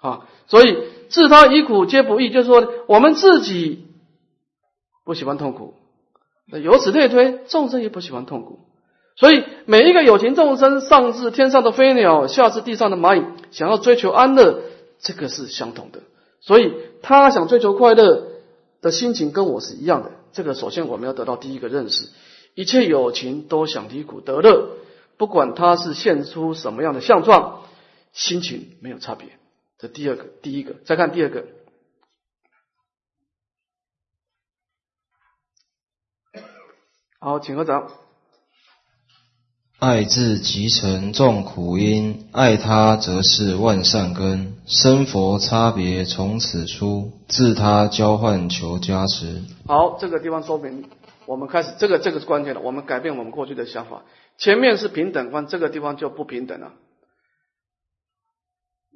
[0.00, 3.86] 啊，所以自他以苦皆不易，就是说我们自己
[5.04, 5.74] 不喜欢痛苦，
[6.50, 8.60] 那由此类推，众生也不喜欢痛苦，
[9.16, 14.60] 所以每一个有情众生，上至天上的飞鸟，下至地上的蚂蚁，想要追求安乐，
[15.00, 16.00] 这个是相同的，
[16.40, 18.28] 所以他想追求快乐
[18.80, 20.12] 的心情跟我是一样的。
[20.32, 22.08] 这个首先我们要得到第一个认识，
[22.54, 24.76] 一切有情都想离苦得乐，
[25.16, 27.62] 不管他是现出什么样的相状，
[28.12, 29.28] 心情没有差别，
[29.80, 31.46] 这第二个，第一个，再看第二个。
[37.18, 37.90] 好，请合掌。
[39.78, 44.54] 爱自即成众苦因，爱他则是万善根。
[44.66, 49.42] 生佛差别从此出，自他交换求加持。
[49.66, 50.90] 好，这个地方说明，
[51.24, 54.04] 我们开始，这个这个是关键的，我们改变我们过去的想法。
[54.36, 56.72] 前面是平等观，这个地方就不平等了。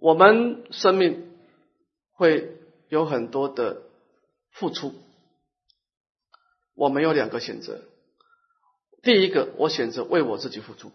[0.04, 1.30] 我们生命
[2.12, 2.58] 会
[2.90, 3.84] 有很多的
[4.50, 4.92] 付出，
[6.74, 7.80] 我们有两个选择。
[9.02, 10.92] 第一个，我选择为我自己付出，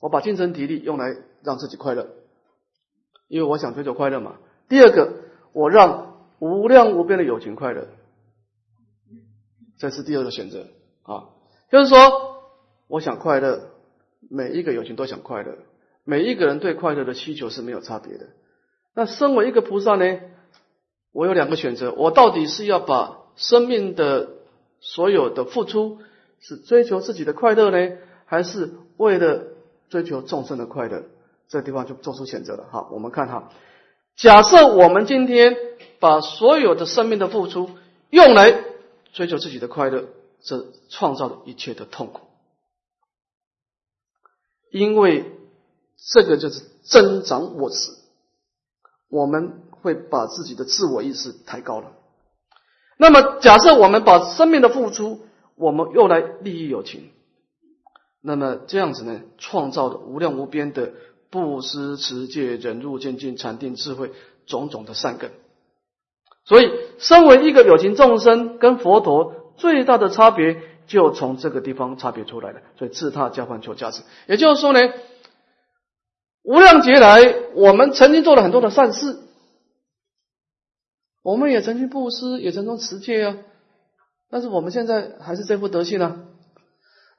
[0.00, 2.08] 我把精神体力用来让自己快乐，
[3.28, 4.40] 因为我想追求快乐嘛。
[4.68, 5.12] 第二个，
[5.52, 7.86] 我让无量无边的友情快乐，
[9.78, 10.66] 这是第二个选择
[11.04, 11.28] 啊。
[11.70, 12.42] 就是说，
[12.88, 13.70] 我想快乐，
[14.28, 15.58] 每一个友情都想快乐，
[16.04, 18.28] 每一个人对快乐的需求是没有差别的。
[18.94, 20.20] 那身为一个菩萨呢，
[21.12, 24.30] 我有两个选择，我到底是要把生命的
[24.80, 25.98] 所有的付出。
[26.44, 29.44] 是追求自己的快乐呢，还是为了
[29.88, 31.04] 追求众生的快乐？
[31.46, 32.66] 这地方就做出选择了。
[32.68, 33.52] 好，我们看哈，
[34.16, 35.56] 假设我们今天
[36.00, 37.70] 把所有的生命的付出
[38.10, 38.64] 用来
[39.12, 40.08] 追求自己的快乐，
[40.42, 42.22] 这创造了一切的痛苦，
[44.72, 45.30] 因为
[46.10, 47.92] 这个就是增长我执，
[49.08, 51.92] 我们会把自己的自我意识抬高了。
[52.96, 55.20] 那么，假设我们把生命的付出，
[55.54, 57.10] 我们又来利益友情，
[58.20, 60.92] 那么这样子呢，创造的无量无边的
[61.30, 64.12] 布施、持戒、忍辱、精进、禅定、智慧
[64.46, 65.30] 种种的善根。
[66.44, 72.60] 所以，身为一个有情众生，跟佛陀最大的差别就从这个地方差别出来了。
[72.78, 74.80] 所以，自他交换求价值，也就是说呢，
[76.42, 77.20] 无量劫来，
[77.54, 79.20] 我们曾经做了很多的善事，
[81.22, 83.38] 我们也曾经布施，也曾经持戒啊。
[84.28, 86.26] 但是我们现在还是这副德性呢。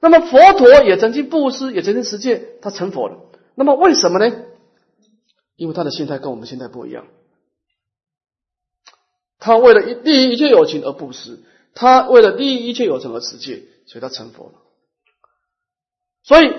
[0.00, 3.30] 那么佛陀也曾经布施，也曾经持戒，他成佛了。
[3.54, 4.36] 那么为什么呢？
[5.56, 7.06] 因为他的心态跟我们现在不一样。
[9.38, 11.42] 他为了利益一切有情而布施，
[11.74, 14.52] 他为了利益一切有情而持戒，所以他成佛了。
[16.24, 16.52] 所以，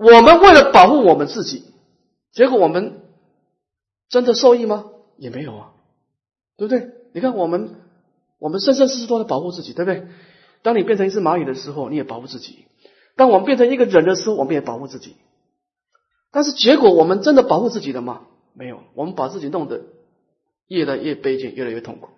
[0.00, 1.62] 我们为了保护我们自己，
[2.32, 3.02] 结果我们
[4.08, 4.86] 真的受益吗？
[5.18, 5.72] 也没有啊，
[6.56, 6.90] 对不对？
[7.12, 7.76] 你看我们。
[8.42, 10.08] 我们生生世世都在保护自己，对不对？
[10.62, 12.64] 当你变成一只蚂蚁的时候，你也保护自己；
[13.14, 15.14] 当我们变成一个人的时候，我们也保护自己。
[16.30, 18.26] 但是结果，我们真的保护自己了吗？
[18.54, 19.82] 没有，我们把自己弄得
[20.68, 22.08] 越来越卑贱，越来越痛苦。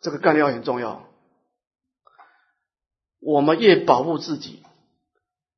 [0.00, 1.04] 这个概念很重要。
[3.20, 4.64] 我们越保护自己，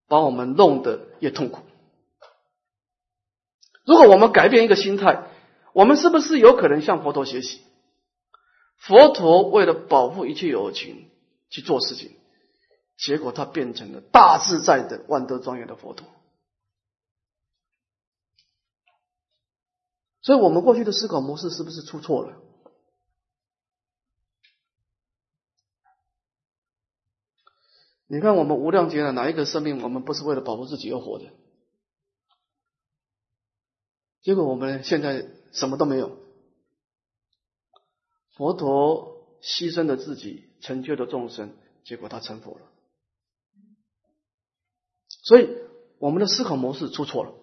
[0.09, 1.63] 把我们弄得越痛苦。
[3.85, 5.29] 如果我们改变一个心态，
[5.73, 7.63] 我们是不是有可能向佛陀学习？
[8.77, 11.11] 佛陀为了保护一切有情
[11.51, 12.17] 去做事情，
[12.97, 16.07] 结果他变成了大自在的万德庄严的佛陀。
[20.23, 22.37] 所以，我们过去的思考模式是不是出错了？
[28.11, 31.27] 你看，我们无量劫的哪一个生命，我们不是为了保护自己而活的？
[34.23, 36.17] 结果我们现在什么都没有。
[38.35, 42.63] 佛陀牺牲了自己，成就了众生，结果他成佛了。
[45.25, 45.59] 所以
[45.99, 47.35] 我们的思考模式出错了，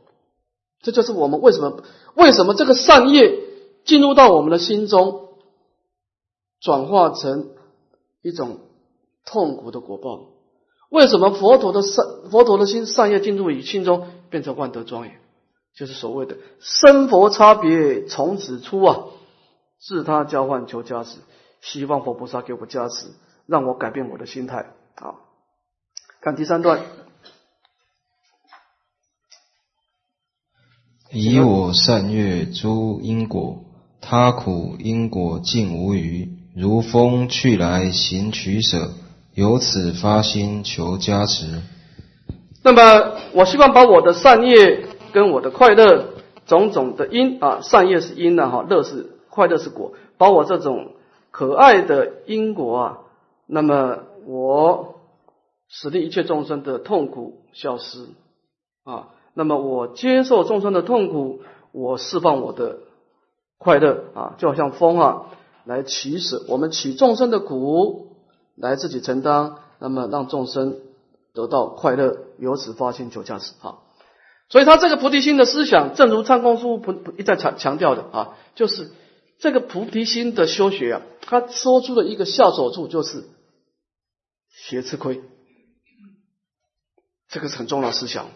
[0.80, 1.84] 这就是我们为什么
[2.16, 3.40] 为什么这个善业
[3.84, 5.38] 进入到我们的心中，
[6.60, 7.56] 转化成
[8.24, 8.62] 一种
[9.26, 10.32] 痛苦的果报？
[10.96, 15.20] 为什么佛陀的善佛陀的心善业进入于心中，变成万德庄严？
[15.76, 19.04] 就是所谓的生佛差别从此出啊！
[19.78, 21.18] 自他交换求加持，
[21.60, 23.08] 希望佛菩萨给我加持，
[23.46, 24.68] 让我改变我的心态。
[24.96, 25.20] 好，
[26.22, 26.80] 看第三段。
[31.12, 33.66] 以我善业诸因果，
[34.00, 38.94] 他苦因果尽无余，如风去来行取舍，
[39.36, 41.62] 由此发心求加持。
[42.64, 46.06] 那么，我希望把我的善业跟我的快乐
[46.48, 49.12] 种种的因啊，善业是因呢，哈，乐是。
[49.30, 50.94] 快乐是果，把我这种
[51.30, 52.98] 可爱的因果啊，
[53.48, 54.96] 那么我
[55.68, 58.06] 使令一切众生的痛苦消失
[58.86, 61.42] 啊，那么我接受众生的痛苦，
[61.74, 62.78] 我释放我的
[63.58, 65.26] 快乐啊，就好像风啊
[65.66, 68.05] 来起舍，我们起众生的苦
[68.56, 70.80] 来自己承担，那么让众生
[71.34, 73.54] 得到快乐，由此发心求价值。
[73.60, 73.84] 好，
[74.50, 78.92] 所以他这个菩提心的思想，正如参公书不一再强强调的啊，就是
[79.40, 83.26] 这个菩提心的修学啊，他说出了一个下手处，就是
[84.50, 85.22] 学吃亏，
[87.28, 88.28] 这个是很重要的思想。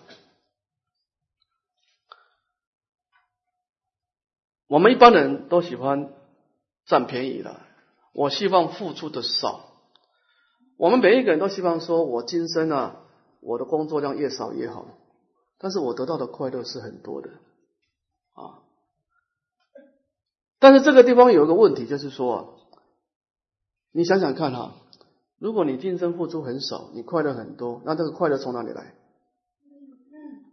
[4.68, 6.12] 我们一般人都喜欢
[6.86, 7.62] 占便宜的，
[8.12, 9.69] 我希望付出的少。
[10.80, 13.02] 我们每一个人都希望说，我今生啊，
[13.42, 14.86] 我的工作量越少越好，
[15.58, 17.32] 但是我得到的快乐是很多的
[18.32, 18.64] 啊。
[20.58, 22.60] 但是这个地方有一个问题，就是说，
[23.92, 24.76] 你想想看哈，
[25.38, 28.96] 如果你今生付出很少，你快乐很多，那这个快乐从哪里来？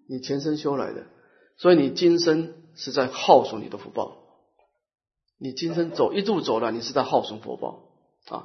[0.08, 1.04] 你前生修来的，
[1.56, 2.52] 所以你今生。
[2.78, 4.18] 是在耗损你的福报，
[5.38, 7.84] 你今生走一路走了，你是在耗损福报
[8.28, 8.44] 啊。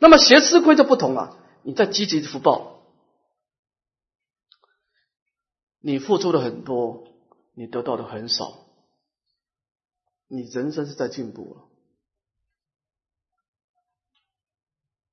[0.00, 2.80] 那么邪吃亏就不同了，你在积极福报，
[5.78, 7.04] 你付出的很多，
[7.54, 8.66] 你得到的很少，
[10.26, 11.68] 你人生是在进步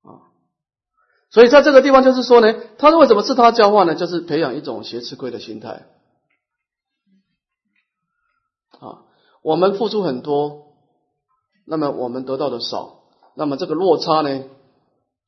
[0.02, 0.32] 了啊。
[1.30, 3.94] 所以在这个地方就是说呢，他为什么是他教化呢？
[3.94, 5.86] 就是培养一种邪吃亏的心态。
[8.70, 9.04] 啊，
[9.42, 10.76] 我们付出很多，
[11.66, 13.02] 那么我们得到的少，
[13.34, 14.44] 那么这个落差呢，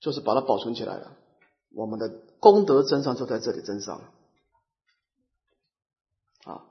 [0.01, 1.13] 就是把它保存起来了。
[1.75, 2.09] 我们的
[2.41, 4.01] 功德增上就在这里增上。
[6.45, 6.63] 啊，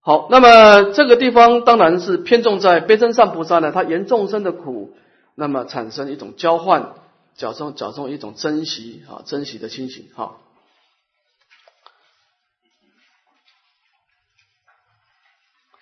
[0.00, 4.96] 好，那么这个地方当然是偏重在悲增上菩萨呢，他言众生的苦，
[5.34, 6.94] 那么产生一种交换，
[7.34, 10.38] 假装假装一种珍惜啊，珍惜的心情哈。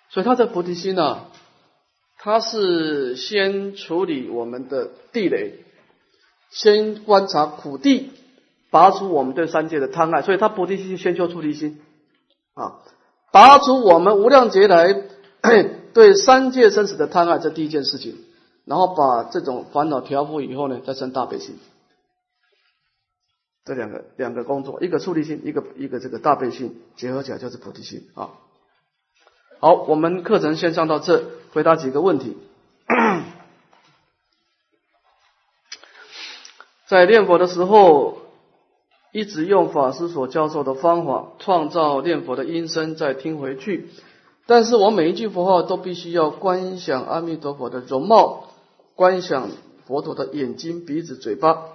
[0.09, 1.27] 所以他这菩提心呢，
[2.25, 5.64] 他是先处理我们的地雷，
[6.51, 8.12] 先观察苦地，
[8.70, 10.23] 拔除我们对三界的贪爱。
[10.23, 11.83] 所以他菩提心先修菩提心
[12.55, 12.79] 啊，
[13.33, 14.95] 拔除我们无量劫来
[15.93, 18.14] 对三界生死的贪爱，这第一件事情。
[18.66, 21.59] 然后把这种烦恼调伏以后呢，再生大悲心。
[23.64, 28.31] 这两个两个工作，一个处理心，一个一个这个大悲心结合起来就是菩提心啊。
[29.65, 32.37] 好，我们课程先上到这，回答几个问题。
[36.89, 38.23] 在念佛的时候，
[39.13, 43.89] 一直用法师所教授的方法创造念佛的音声，再听回去。
[44.47, 48.49] 但是我每一句佛号都必须要观想阿弥陀佛的容貌，
[48.97, 49.49] 观想
[49.87, 51.67] 佛陀的眼睛、鼻子、嘴巴，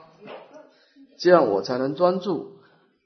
[1.17, 2.51] 这样我才能专注。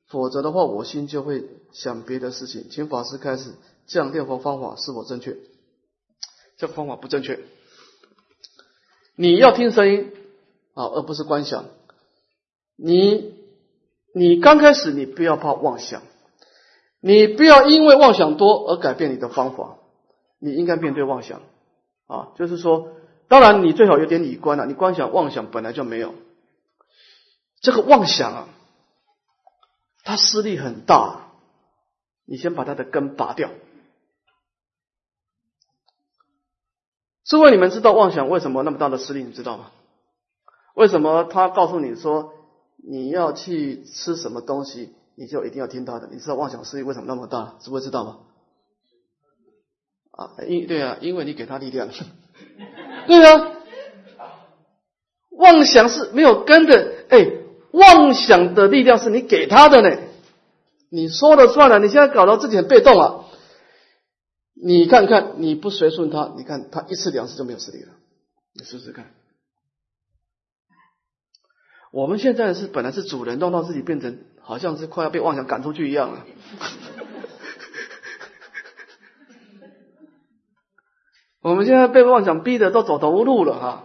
[0.07, 2.65] 否则的话，我心就会想别的事情。
[2.71, 3.51] 请法师开始。
[3.91, 5.35] 这样念佛方法是否正确？
[6.57, 7.39] 这个方法不正确。
[9.15, 10.11] 你要听声音
[10.73, 11.65] 啊，而不是观想。
[12.77, 13.35] 你
[14.13, 16.01] 你刚开始你不要怕妄想，
[17.01, 19.77] 你不要因为妄想多而改变你的方法。
[20.39, 21.41] 你应该面对妄想
[22.07, 22.93] 啊，就是说，
[23.27, 24.65] 当然你最好有点理观了。
[24.65, 26.15] 你观想妄想本来就没有，
[27.61, 28.49] 这个妄想啊，
[30.03, 31.27] 它势力很大。
[32.25, 33.51] 你先把它的根拔掉。
[37.31, 39.23] 诸位，你们知道妄想为什么那么大的势力？
[39.23, 39.67] 你知道吗？
[40.75, 42.33] 为什么他告诉你说
[42.75, 46.09] 你要去吃什么东西，你就一定要听他的？
[46.11, 47.53] 你知道妄想势力为什么那么大？
[47.61, 48.17] 诸位知道吗？
[50.11, 51.87] 啊，因对啊，因为你给他力量。
[53.07, 53.51] 对啊，
[55.29, 57.05] 妄想是没有根的。
[57.07, 57.31] 哎，
[57.71, 59.89] 妄想的力量是你给他的呢。
[60.89, 63.23] 你说了算了，你现在搞到自己很被动啊。
[64.53, 67.93] 你看看，你不随顺他，你看他一次两次就没有实力了。
[68.53, 69.11] 你试试看。
[71.91, 76.25] 我们现在是本来是主人，弄到自己变成好像是快要被妄想赶出去一样了。
[81.41, 83.83] 我们现在被妄想逼的都走投无路了哈。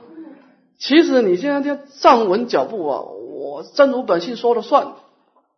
[0.79, 4.95] 其实你现在就站稳脚步啊，我真如本性说了算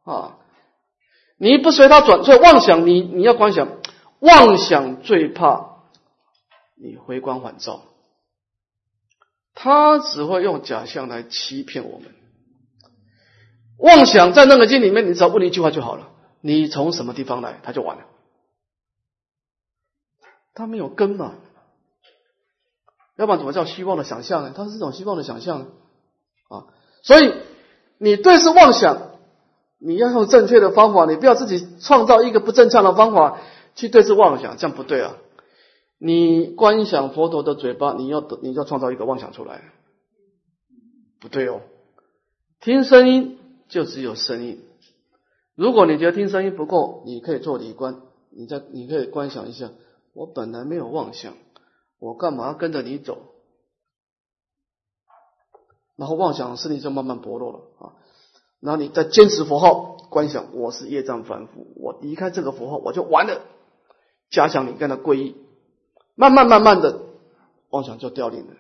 [0.05, 0.39] 啊。
[1.39, 3.78] 你不随他转，所以妄想你你要观想。
[4.21, 5.83] 妄想最怕
[6.75, 7.83] 你回光返照，
[9.55, 12.15] 他只会用假象来欺骗我们。
[13.79, 16.11] 妄想在那个经里面，你只要问一句话就好了：
[16.41, 17.61] 你从什么地方来？
[17.63, 18.05] 他就完了。
[20.55, 21.35] 他没有根嘛，
[23.17, 24.53] 要不然怎么叫希望的想象呢？
[24.57, 25.69] 它是一种希望的想象
[26.49, 26.67] 啊。
[27.03, 27.33] 所以
[27.99, 29.13] 你对是妄想，
[29.79, 33.39] 你要用正确的方法，你不要自己创造一个不正向的方法。
[33.79, 35.15] 去对治妄想，这样不对啊！
[35.99, 39.73] 你观想佛陀的嘴巴，你要，你要创造一个妄想出来，
[41.21, 41.61] 不对哦。
[42.59, 44.65] 听声音就只有声音，
[45.55, 49.71] 如果你觉得听声音不够，你可以做理观，你再你可以观想一下，
[50.13, 51.35] 我本来没有妄想，
[52.01, 53.17] 我干嘛要跟着你走？
[55.95, 57.93] 然后妄想势力就慢慢薄弱了啊。
[58.59, 63.41] 然后你再坚持佛号，观想我是业障凡夫，我离开这个佛号我就完了。
[64.31, 65.37] 加强你跟他皈依，
[66.15, 67.01] 慢慢慢慢的
[67.71, 68.55] 妄想就凋零了。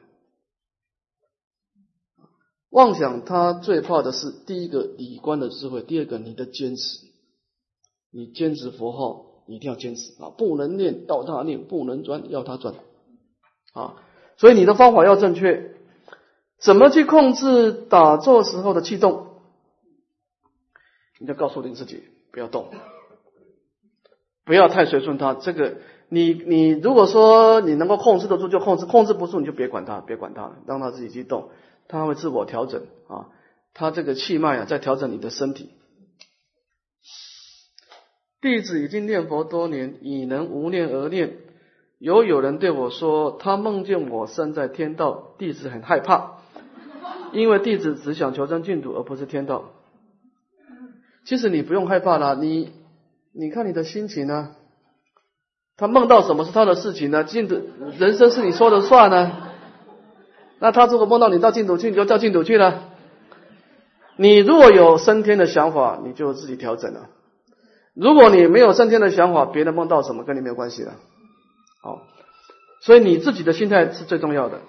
[2.70, 7.06] 妄想他最怕的是第一个理观的智慧，第二个你的坚持。
[8.10, 12.74] 你坚持佛号一定要坚持啊，不能念要他念，不能转要他转
[13.74, 13.96] 啊。
[14.36, 15.74] 所以你的方法要正确。
[16.58, 19.42] 怎么去控制打坐时候的气动？
[21.20, 22.02] 你就告诉你自己
[22.32, 22.70] 不要动，
[24.48, 25.34] 不要太随顺他。
[25.34, 25.76] 这个
[26.08, 31.50] 你你如果说你能够控制得住就控制，控制不住你就别管他，别管他，让他自己去动。
[31.86, 33.28] 他会自我调整啊，
[33.74, 35.68] 他这个气脉啊，在调整你的身体。
[38.40, 41.36] 弟子已经念佛多年，已能无念而念。
[41.98, 46.38] 有有人对我说，他梦见我身在天道，弟子很害怕，
[47.32, 49.74] 因为弟子只想求生净土，而不是天道。
[51.26, 52.70] 其实你不用害怕啦，你
[53.32, 54.54] 你看你的心情呢？
[55.76, 57.22] 他梦到什么是他的事情呢？
[57.24, 57.60] 净土
[57.98, 59.48] 人生是你说的算呢？
[60.58, 62.90] 那他如果梦到你到净土去，你就到净土去了。
[64.16, 67.08] 你如果有升天的想法，你就自己调整了。
[67.94, 70.94] 如果你没有升天的想法，别人梦到什么跟你没有关系了。
[71.80, 72.02] 好，
[72.82, 74.60] 所以你自己的心态是最重要的。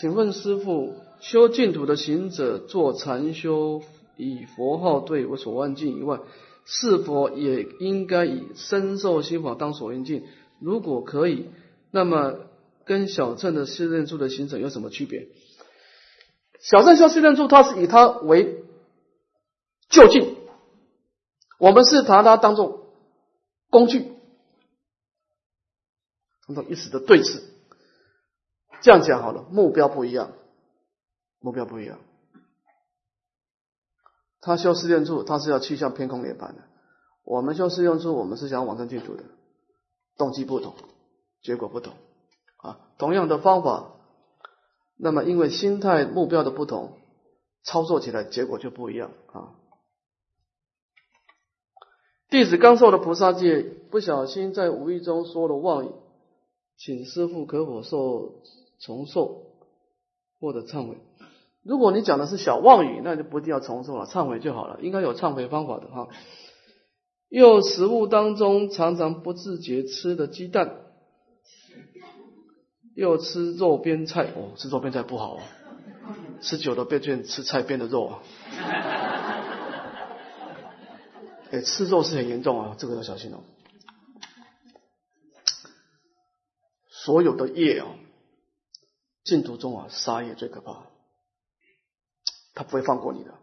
[0.00, 3.82] 请问师傅，修净土的行者做禅修，
[4.16, 6.20] 以佛号对我所望境以外，
[6.64, 10.24] 是否也应该以深受心法当所缘境？
[10.60, 11.50] 如果可以，
[11.90, 12.40] 那么。
[12.88, 15.26] 跟小乘的四念处的行者有什么区别？
[16.60, 18.62] 小乘修四念处，它是以它为
[19.88, 20.36] 就近，
[21.58, 22.92] 我们是拿它当做
[23.70, 24.12] 工具，
[26.46, 27.42] 当做一时的对峙。
[28.82, 30.30] 这样讲好了，目标不一样，
[31.40, 31.98] 目标不一样。
[34.46, 36.62] 他修四念处，他是要去向偏空涅槃的；
[37.24, 39.24] 我们修四念处，我们是想往生净土的，
[40.16, 40.72] 动机不同，
[41.42, 41.94] 结果不同。
[42.58, 43.96] 啊，同样的方法，
[44.96, 46.92] 那么因为心态目标的不同，
[47.64, 49.50] 操作起来结果就不一样啊。
[52.30, 55.90] 弟子刚受了菩萨戒，不小心在无意中说了妄语，
[56.76, 58.42] 请师父可否受
[58.78, 59.42] 重受
[60.38, 60.98] 或者忏悔？
[61.66, 66.08] 如果你讲的是小妄语，那就不一定要重受了，忏悔就好了，应该有忏悔方法的哈。
[67.28, 70.82] 又食物当中常常不自觉吃的鸡蛋。
[72.94, 75.40] 又吃肉边菜哦，吃肉边菜不好哦，
[76.40, 78.22] 吃久了变成吃菜边的肉啊。
[81.50, 83.40] 哎，吃肉是很严重啊，这个要小心哦。
[86.88, 87.86] 所有的业啊，
[89.24, 90.86] 净土中啊，杀业最可怕，
[92.56, 93.34] 他不会放过你的。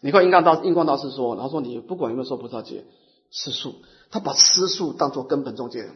[0.00, 2.86] 你看印光大印光大师说，他说你不管有没有受菩萨戒，
[3.30, 5.90] 吃素，他把吃素当做根本中戒。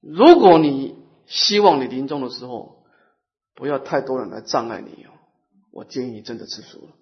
[0.00, 0.96] 如果你
[1.26, 2.84] 希望你临终的时候
[3.54, 5.10] 不要太多人来障碍你哦，
[5.72, 6.92] 我建议你真的吃素了。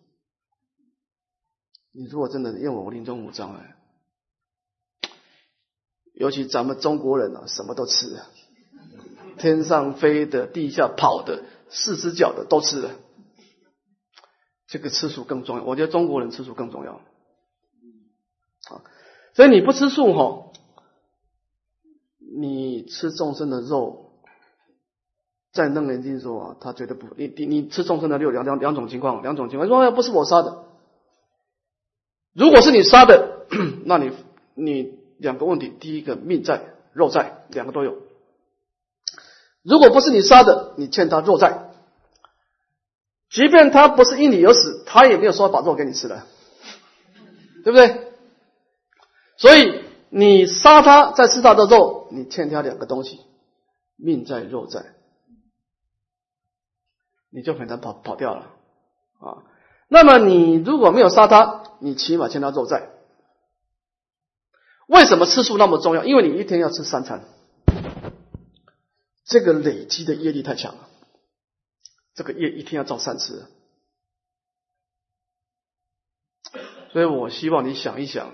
[1.92, 3.76] 你如果真的认为我临终无障碍，
[6.14, 8.18] 尤其咱们中国人啊，什么都吃，
[9.36, 12.90] 天上飞的、地下跑的、四只脚的都吃了，
[14.66, 15.64] 这个吃素更重要。
[15.64, 16.92] 我觉得中国人吃素更重要。
[18.70, 18.82] 啊，
[19.34, 20.50] 所以你不吃素哈。
[22.36, 24.10] 你吃众生的肉，
[25.52, 29.68] 在楞严经说啊，他绝对不，你你你吃众生的肉，两两两种情况，两种情况。
[29.68, 30.64] 说不是我杀的，
[32.32, 33.46] 如果是你杀的，
[33.86, 34.10] 那你
[34.54, 38.02] 你两个问题，第一个命在肉在，两个都有。
[39.64, 41.70] 如果不是你杀的，你欠他肉债，
[43.28, 46.24] 即便他不是因你而死，他也没有说把肉给你吃了，
[47.64, 48.12] 对不对？
[49.36, 49.82] 所以。
[50.16, 53.18] 你杀他，再吃他的肉，你欠他两个东西，
[53.96, 54.94] 命在肉在，
[57.30, 58.42] 你就很难跑跑掉了
[59.18, 59.42] 啊。
[59.88, 62.90] 那么你如果没有杀他，你起码欠他肉在。
[64.86, 66.04] 为什么吃素那么重要？
[66.04, 67.24] 因为你一天要吃三餐，
[69.24, 70.88] 这个累积的业力太强了，
[72.14, 73.50] 这个业一天要造三次，
[76.92, 78.32] 所以我希望你想一想。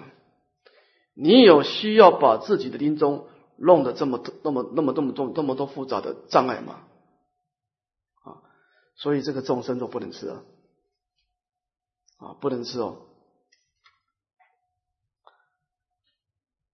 [1.14, 3.28] 你有需要把自己的临终
[3.58, 6.86] 弄得这么、那么、那么、那么多、那么多复杂的障碍吗？
[8.22, 8.40] 啊，
[8.96, 10.42] 所以这个众生都不能吃啊，
[12.16, 13.09] 啊，不能吃哦。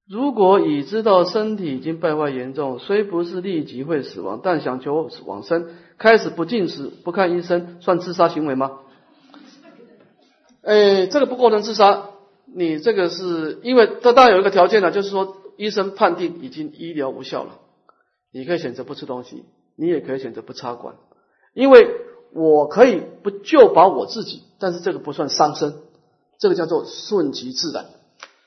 [0.08, 8.78] 如果已知道身体已经败坏严重，虽不是立即会死亡，但想求往生，开始不进食、不看医生，算自杀行为吗？
[10.62, 12.10] 哎，这个不构成自杀。
[12.54, 17.58] 你这个是因为这当然有一个条件呢，就是说医生判定已经医疗无效了，
[18.32, 19.44] 你可以选择不吃东西，
[19.74, 20.94] 你也可以选择不插管，
[21.52, 21.88] 因为
[22.32, 25.74] 我可以不救把我自己，但是这个不算伤身，
[26.38, 27.86] 这个叫做顺其自然。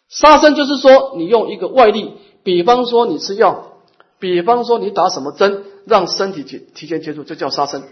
[0.10, 3.74] 杀生就是说，你用一个外力，比方说你吃药，
[4.18, 7.84] 比方说你打什么针，让身体提提前接触，这叫杀生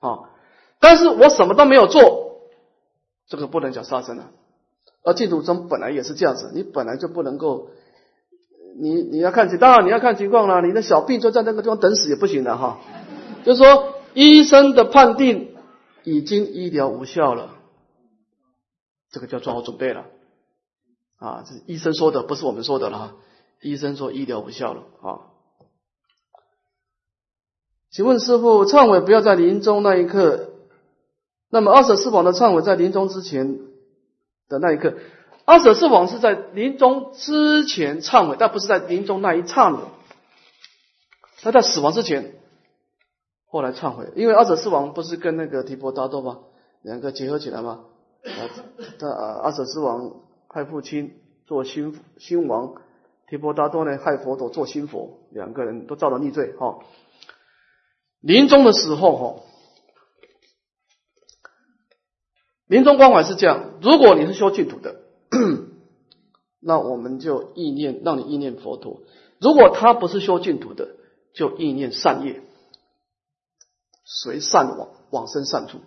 [0.00, 0.30] 啊。
[0.80, 2.40] 但是我什么都没有做，
[3.28, 4.30] 这个不能叫杀生啊。
[5.02, 7.68] 而净土宗本来也是这样子，你本来就不能够，
[8.80, 10.62] 你你要看情，当然你要看情况啦。
[10.62, 12.78] 你的小病就在那个地方等死也不行的哈。
[13.44, 15.54] 就是说，医生的判定
[16.04, 17.50] 已经医疗无效了，
[19.12, 20.06] 这个叫做好准备了。
[21.18, 23.16] 啊，这是医生说的，不是我们说的了。
[23.60, 25.30] 医生说医疗无效了啊。
[27.90, 30.50] 请问师傅，忏悔不要在临终那一刻。
[31.48, 33.60] 那么二舍四王的忏悔在临终之前
[34.48, 34.94] 的那一刻，
[35.44, 39.78] 二舍四王是在临终之前忏悔，但不是在临终那一刹那。
[41.40, 42.34] 他在死亡之前，
[43.46, 46.40] 后来忏悔，因为二舍四王不是跟那个提婆达多吗？
[46.82, 47.84] 两个结合起来吗？
[48.24, 48.40] 啊，
[48.98, 50.23] 他二舍四王。
[50.54, 52.80] 害父亲做新新王，
[53.26, 56.78] 提婆达多呢害佛陀做新佛，两个人都造了逆罪哈。
[58.20, 59.42] 临终的时候哈，
[62.68, 65.00] 临终关怀是这样：如果你是修净土的，
[66.60, 69.00] 那我们就意念让你意念佛陀；
[69.40, 70.94] 如果他不是修净土的，
[71.34, 72.42] 就意念善业，
[74.04, 75.80] 随善往往生善处。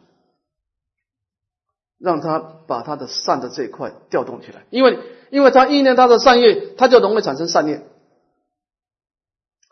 [2.00, 5.00] 让他把他的善的这一块调动起来，因为
[5.32, 7.88] 因为他意念他的善业，他就容易产生善念。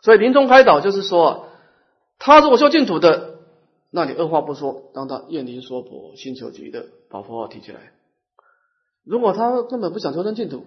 [0.02, 1.48] 所以临终开导就是说，
[2.18, 3.38] 他如果修净土的，
[3.90, 7.92] 那你二话不说，让他愿灵说婆心求极的把佛号提起来。
[9.04, 10.66] 如果他根本不想修成净土，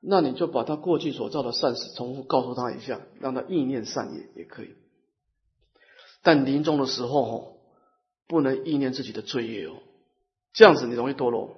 [0.00, 4.74] 那你就把他过去所造的善事重复告诉他一下，让他意念善业也可以。
[6.22, 7.52] 但临终的时候哦，
[8.26, 9.74] 不能意念自己的罪业哦。
[10.58, 11.54] 这样子你容易堕落，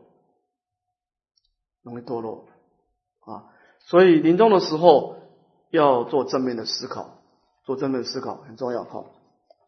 [1.83, 2.45] 容易堕落
[3.21, 3.49] 啊！
[3.87, 5.17] 所以临终的时候
[5.71, 7.17] 要做正面的思考，
[7.65, 8.85] 做正面的思考很重要。
[8.85, 9.07] 哈，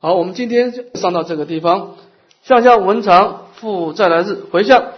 [0.01, 1.97] 好，我们今天就上到这个地方，
[2.43, 4.85] 向下文长复再来日回向。